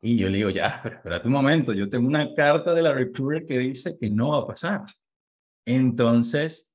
[0.00, 2.94] Y yo le digo, ya, pero espérate un momento, yo tengo una carta de la
[2.94, 4.80] recruiter que dice que no va a pasar.
[5.66, 6.72] Entonces,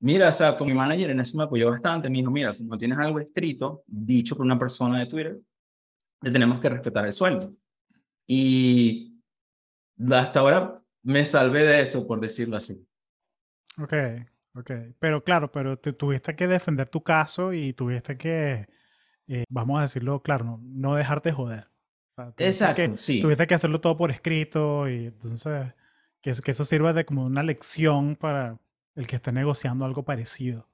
[0.00, 2.64] mira, o sea, con mi manager en ese me apoyó bastante, me dijo, mira, si
[2.64, 5.38] no tienes algo escrito, dicho por una persona de Twitter,
[6.20, 7.54] le tenemos que respetar el sueldo.
[8.26, 9.22] Y
[10.10, 12.87] hasta ahora me salvé de eso, por decirlo así.
[13.76, 13.92] Ok,
[14.54, 14.70] ok.
[14.98, 18.68] Pero claro, pero te tuviste que defender tu caso y tuviste que,
[19.26, 21.68] eh, vamos a decirlo claro, no, no dejarte joder.
[22.38, 23.20] Exacto, sí.
[23.20, 25.72] Tuviste que hacerlo todo por escrito y entonces
[26.20, 28.58] que eso, que eso sirva de como una lección para
[28.96, 30.68] el que esté negociando algo parecido.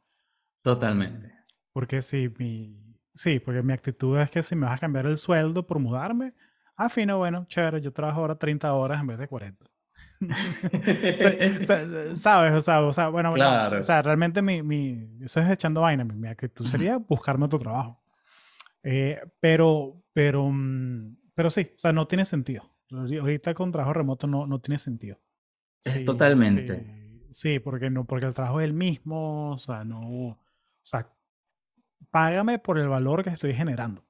[0.62, 1.32] Totalmente.
[1.72, 2.80] Porque si mi...
[3.14, 6.34] Sí, porque mi actitud es que si me vas a cambiar el sueldo por mudarme,
[6.76, 9.66] ah, fino, bueno, chévere, yo trabajo ahora 30 horas en vez de 40.
[12.16, 12.54] ¿Sabes?
[12.54, 16.04] O sea, o sea bueno, o sea, realmente mi, mi, eso es echando vaina.
[16.04, 18.02] Mi, actitud sería buscarme otro trabajo.
[18.82, 22.70] Eh, pero, pero, mm, pero sí, o sea, no tiene sentido.
[22.90, 25.18] Ahorita con trabajo remoto no, no tiene sentido.
[25.82, 27.26] Es totalmente.
[27.30, 30.38] Sí, porque no, porque el trabajo es el mismo, o sea, no, o
[30.82, 31.10] sea,
[32.10, 34.04] págame por el valor que estoy generando.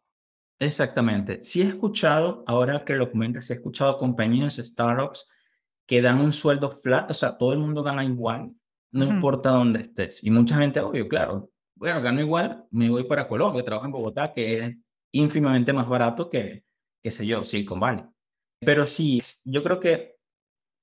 [0.58, 1.42] Exactamente.
[1.42, 5.28] Sí he escuchado, ahora que lo comentas, he escuchado compañías, startups
[5.86, 8.52] que dan un sueldo flat, o sea, todo el mundo gana igual,
[8.90, 10.22] no importa dónde estés.
[10.22, 14.32] Y mucha gente, obvio, claro, bueno, gano igual, me voy para Colombia, trabajo en Bogotá,
[14.32, 14.76] que es
[15.12, 16.64] ínfimamente más barato que,
[17.02, 18.04] qué sé yo, Silicon Valley.
[18.60, 20.16] Pero sí, yo creo que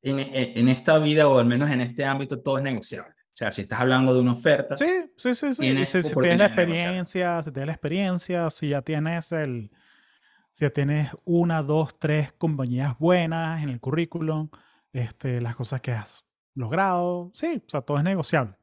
[0.04, 3.14] en, en, esta vida, o al menos en este ámbito, todo es negociable.
[3.14, 4.76] O sea, si estás hablando de una oferta.
[4.76, 5.54] Sí, sí, sí.
[5.54, 5.62] sí.
[5.62, 9.72] Tienes, si, tienes la experiencia, si tienes la experiencia, si ya tienes el.
[10.52, 14.50] Si ya tienes una, dos, tres compañías buenas en el currículum,
[14.94, 17.32] este, las cosas que has logrado.
[17.34, 18.56] Sí, o sea, todo es negociable.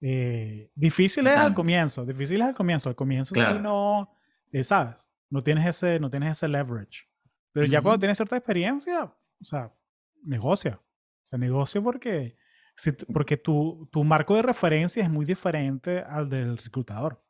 [0.00, 2.88] Eh, difícil es al comienzo, difícil es al comienzo.
[2.88, 4.10] Al comienzo si no,
[4.52, 5.08] eh, ¿sabes?
[5.30, 7.08] No tienes ese, no tienes ese leverage.
[7.52, 9.72] Pero ya cuando tienes cierta experiencia, o sea,
[10.22, 10.80] negocia.
[11.24, 12.36] O sea, negocia porque,
[13.12, 17.24] porque tu, tu marco de referencia es muy diferente al del reclutador.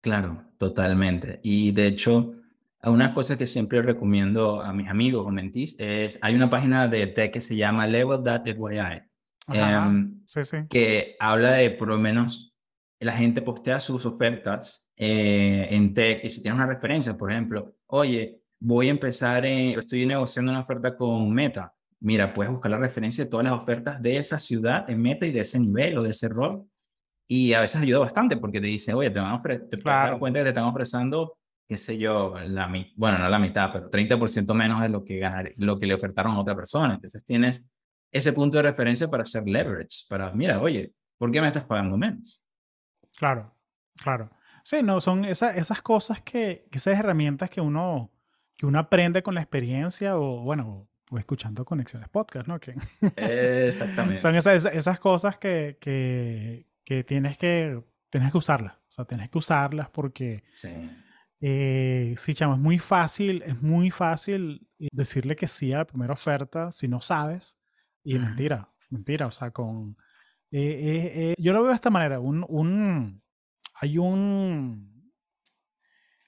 [0.00, 1.40] Claro, totalmente.
[1.42, 2.34] Y de hecho,
[2.90, 7.06] una cosa que siempre recomiendo a mis amigos o mentís es, hay una página de
[7.06, 9.02] tech que se llama level.fyi,
[9.52, 10.56] eh, sí, sí.
[10.68, 12.54] que habla de por lo menos
[12.98, 17.74] la gente postea sus ofertas eh, en tech y si tienes una referencia, por ejemplo,
[17.86, 21.74] oye, voy a empezar, estoy negociando una oferta con Meta.
[22.00, 25.32] Mira, puedes buscar la referencia de todas las ofertas de esa ciudad en Meta y
[25.32, 26.64] de ese nivel o de ese rol.
[27.28, 30.18] Y a veces ayuda bastante porque te dice, oye, te van a ofrecer, te dar
[30.18, 31.38] cuenta que te están ofreciendo
[31.72, 35.54] qué sé yo, la, bueno, no la mitad, pero 30% menos de lo que, ganar,
[35.56, 36.92] lo que le ofertaron a otra persona.
[36.92, 37.64] Entonces tienes
[38.10, 41.96] ese punto de referencia para hacer leverage, para, mira, oye, ¿por qué me estás pagando
[41.96, 42.42] menos?
[43.16, 43.56] Claro,
[43.96, 44.28] claro.
[44.62, 48.12] Sí, no, son esas, esas cosas que, esas herramientas que uno,
[48.54, 52.60] que uno aprende con la experiencia o, bueno, o escuchando Conexiones Podcast, ¿no?
[52.60, 52.74] Que
[53.66, 54.20] Exactamente.
[54.20, 58.74] son esas, esas cosas que, que, que, tienes que, tienes que usarlas.
[58.74, 60.44] O sea, tienes que usarlas porque...
[60.52, 60.68] Sí
[61.44, 66.12] eh, sí, chamo, es muy fácil, es muy fácil decirle que sí a la primera
[66.12, 67.58] oferta si no sabes.
[68.04, 69.26] Y mentira, mentira.
[69.26, 69.96] O sea, con,
[70.52, 72.20] Eh, eh, eh, yo lo veo de esta manera.
[72.20, 73.22] Un, un,
[73.74, 75.12] hay un...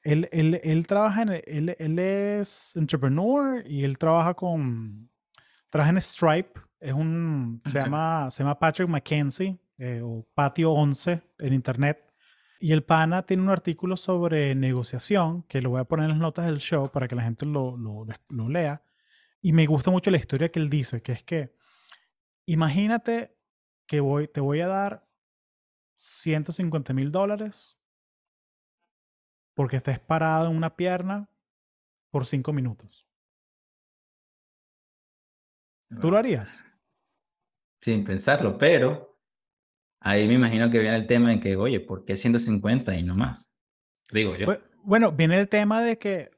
[0.03, 1.29] Él, él, él trabaja en...
[1.47, 5.11] Él, él, es entrepreneur y él trabaja con...
[5.71, 6.61] Trabaja en Stripe.
[6.81, 7.61] Es un...
[7.67, 9.59] Se, llama, se llama Patrick McKenzie
[10.03, 12.04] o Patio 11 en internet.
[12.65, 16.19] Y el pana tiene un artículo sobre negociación que lo voy a poner en las
[16.19, 18.83] notas del show para que la gente lo, lo, lo lea.
[19.43, 21.55] Y me gusta mucho la historia que él dice, que es que
[22.47, 23.37] imagínate
[23.87, 25.07] que voy, te voy a dar
[25.97, 27.79] 150 mil dólares
[29.53, 31.29] porque estés parado en una pierna
[32.11, 33.07] por cinco minutos.
[36.01, 36.65] ¿Tú lo harías?
[37.83, 39.14] Sin pensarlo, pero
[40.05, 43.17] ahí me imagino que viene el tema de que, oye, ¿por qué 150 y no
[43.17, 43.53] más?
[44.13, 44.47] Digo yo.
[44.83, 46.31] Bueno, viene el tema de que,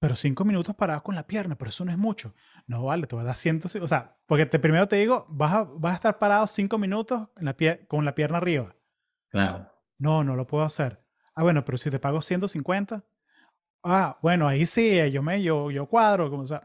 [0.00, 2.34] pero cinco minutos parado con la pierna, pero eso no es mucho.
[2.66, 5.52] No vale, te voy a dar 100, o sea, porque te, primero te digo, vas
[5.52, 8.74] a, vas a estar parado cinco minutos en la pie, con la pierna arriba.
[9.28, 9.70] Claro.
[9.98, 11.00] No, no lo puedo hacer.
[11.34, 13.04] Ah, bueno, pero si te pago 150,
[13.84, 16.62] ah, bueno, ahí sí, yo me, yo, yo cuadro, como sea.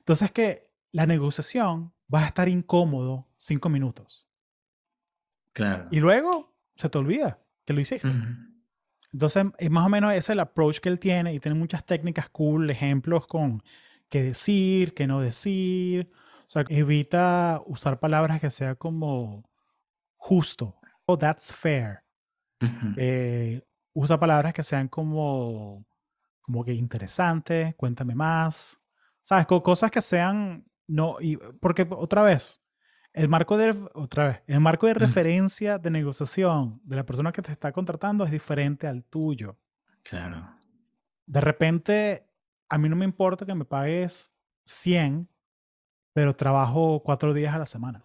[0.00, 4.29] Entonces que la negociación va a estar incómodo cinco minutos.
[5.52, 5.88] Claro.
[5.90, 8.10] Y luego se te olvida que lo hiciste.
[9.12, 11.84] Entonces, es más o menos ese es el approach que él tiene y tiene muchas
[11.84, 13.62] técnicas cool, ejemplos con
[14.08, 16.10] qué decir, qué no decir.
[16.46, 19.48] O sea, evita usar palabras que sea como
[20.16, 20.76] justo.
[21.06, 22.02] Oh, that's fair.
[22.96, 25.86] Eh, usa palabras que sean como,
[26.40, 28.80] como que interesantes, cuéntame más.
[29.22, 29.46] ¿Sabes?
[29.46, 32.60] cosas que sean, no, y, porque otra vez,
[33.12, 37.42] el marco de, otra vez, el marco de referencia de negociación de la persona que
[37.42, 39.56] te está contratando es diferente al tuyo.
[40.02, 40.48] Claro.
[41.26, 42.26] De repente,
[42.68, 44.32] a mí no me importa que me pagues
[44.64, 45.28] 100,
[46.12, 48.04] pero trabajo cuatro días a la semana.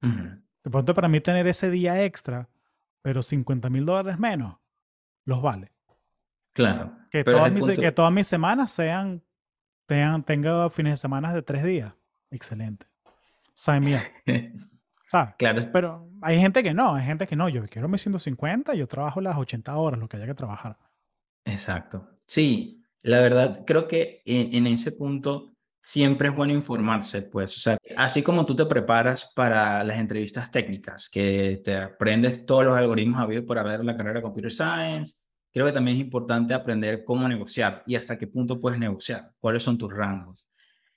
[0.00, 2.48] De pronto para mí tener ese día extra,
[3.02, 4.56] pero 50 mil dólares menos,
[5.24, 5.72] los vale.
[6.52, 6.92] Claro.
[7.10, 9.22] Que, todas mis, que todas mis semanas sean,
[9.86, 11.94] tengan, tenga fines de semana de tres días.
[12.30, 12.91] Excelente.
[13.54, 13.84] Sign
[15.06, 15.34] ¿Sabes?
[15.36, 15.60] Claro.
[15.72, 17.48] Pero hay gente que no, hay gente que no.
[17.48, 20.78] Yo quiero mis 150, yo trabajo las 80 horas, lo que haya que trabajar.
[21.44, 22.08] Exacto.
[22.26, 27.78] Sí, la verdad, creo que en, ese punto siempre es bueno informarse, pues, o sea,
[27.96, 33.20] así como tú te preparas para las entrevistas técnicas, que te aprendes todos los algoritmos
[33.20, 35.16] habidos por haber la carrera de Computer Science,
[35.52, 39.64] creo que también es importante aprender cómo negociar y hasta qué punto puedes negociar, cuáles
[39.64, 40.48] son tus rangos.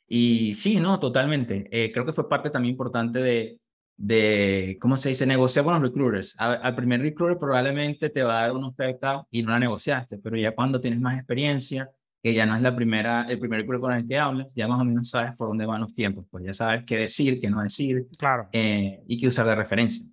[0.07, 1.67] Y sí, no, totalmente.
[1.71, 3.59] Eh, creo que fue parte también importante de,
[3.97, 5.25] de, ¿cómo se dice?
[5.25, 6.35] Negociar con los recruiters.
[6.37, 10.37] Al, primer recruiter probablemente te va a dar una oferta y no la negociaste, pero
[10.37, 11.89] ya cuando tienes más experiencia,
[12.21, 14.81] que ya no es la primera, el primer recruiter con el que hablas, ya más
[14.81, 17.61] o menos sabes por dónde van los tiempos, pues ya sabes qué decir, qué no
[17.61, 18.49] decir, claro.
[18.51, 20.05] Eh, y qué usar de referencia.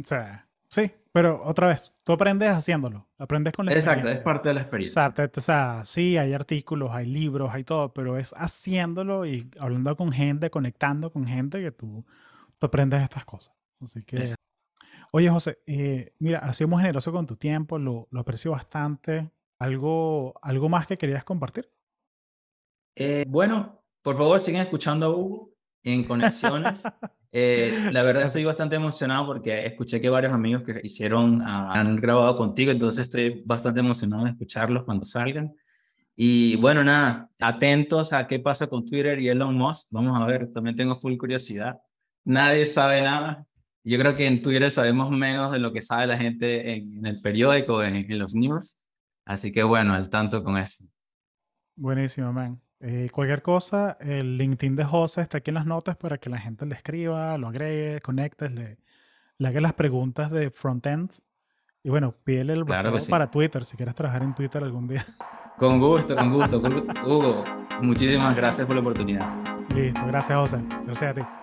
[0.00, 4.48] O sea, Sí, pero otra vez, tú aprendes haciéndolo, aprendes con la Exacto, es parte
[4.48, 5.14] de la experiencia.
[5.36, 10.12] O sea, sí, hay artículos, hay libros, hay todo, pero es haciéndolo y hablando con
[10.12, 12.04] gente, conectando con gente que tú,
[12.60, 13.54] aprendes estas cosas.
[13.80, 14.34] Así que,
[15.12, 19.30] oye José, eh, mira, has sido muy generoso con tu tiempo, lo, lo aprecio bastante.
[19.60, 21.68] ¿Algo, ¿Algo más que querías compartir?
[22.94, 26.84] Eh, bueno, por favor, sigan escuchando a Hugo en Conexiones.
[27.30, 31.96] Eh, la verdad estoy bastante emocionado porque escuché que varios amigos que hicieron ah, han
[31.96, 35.54] grabado contigo, entonces estoy bastante emocionado de escucharlos cuando salgan.
[36.16, 39.88] Y bueno, nada, atentos a qué pasa con Twitter y Elon Musk.
[39.90, 41.78] Vamos a ver, también tengo full curiosidad.
[42.24, 43.46] Nadie sabe nada.
[43.84, 47.20] Yo creo que en Twitter sabemos menos de lo que sabe la gente en, el
[47.20, 48.78] periódico, en, en los news.
[49.24, 50.84] Así que bueno, al tanto con eso.
[51.76, 52.60] Buenísimo, man.
[52.80, 56.38] Eh, cualquier cosa, el LinkedIn de José está aquí en las notas para que la
[56.38, 58.78] gente le escriba, lo agregue, conecte, le,
[59.38, 61.10] le haga las preguntas de frontend.
[61.82, 65.04] Y bueno, pídele el claro para Twitter si quieres trabajar en Twitter algún día.
[65.56, 66.58] Con gusto, con gusto.
[67.04, 67.44] Hugo,
[67.82, 69.28] muchísimas gracias por la oportunidad.
[69.74, 70.60] Listo, gracias José.
[70.86, 71.37] Gracias a ti.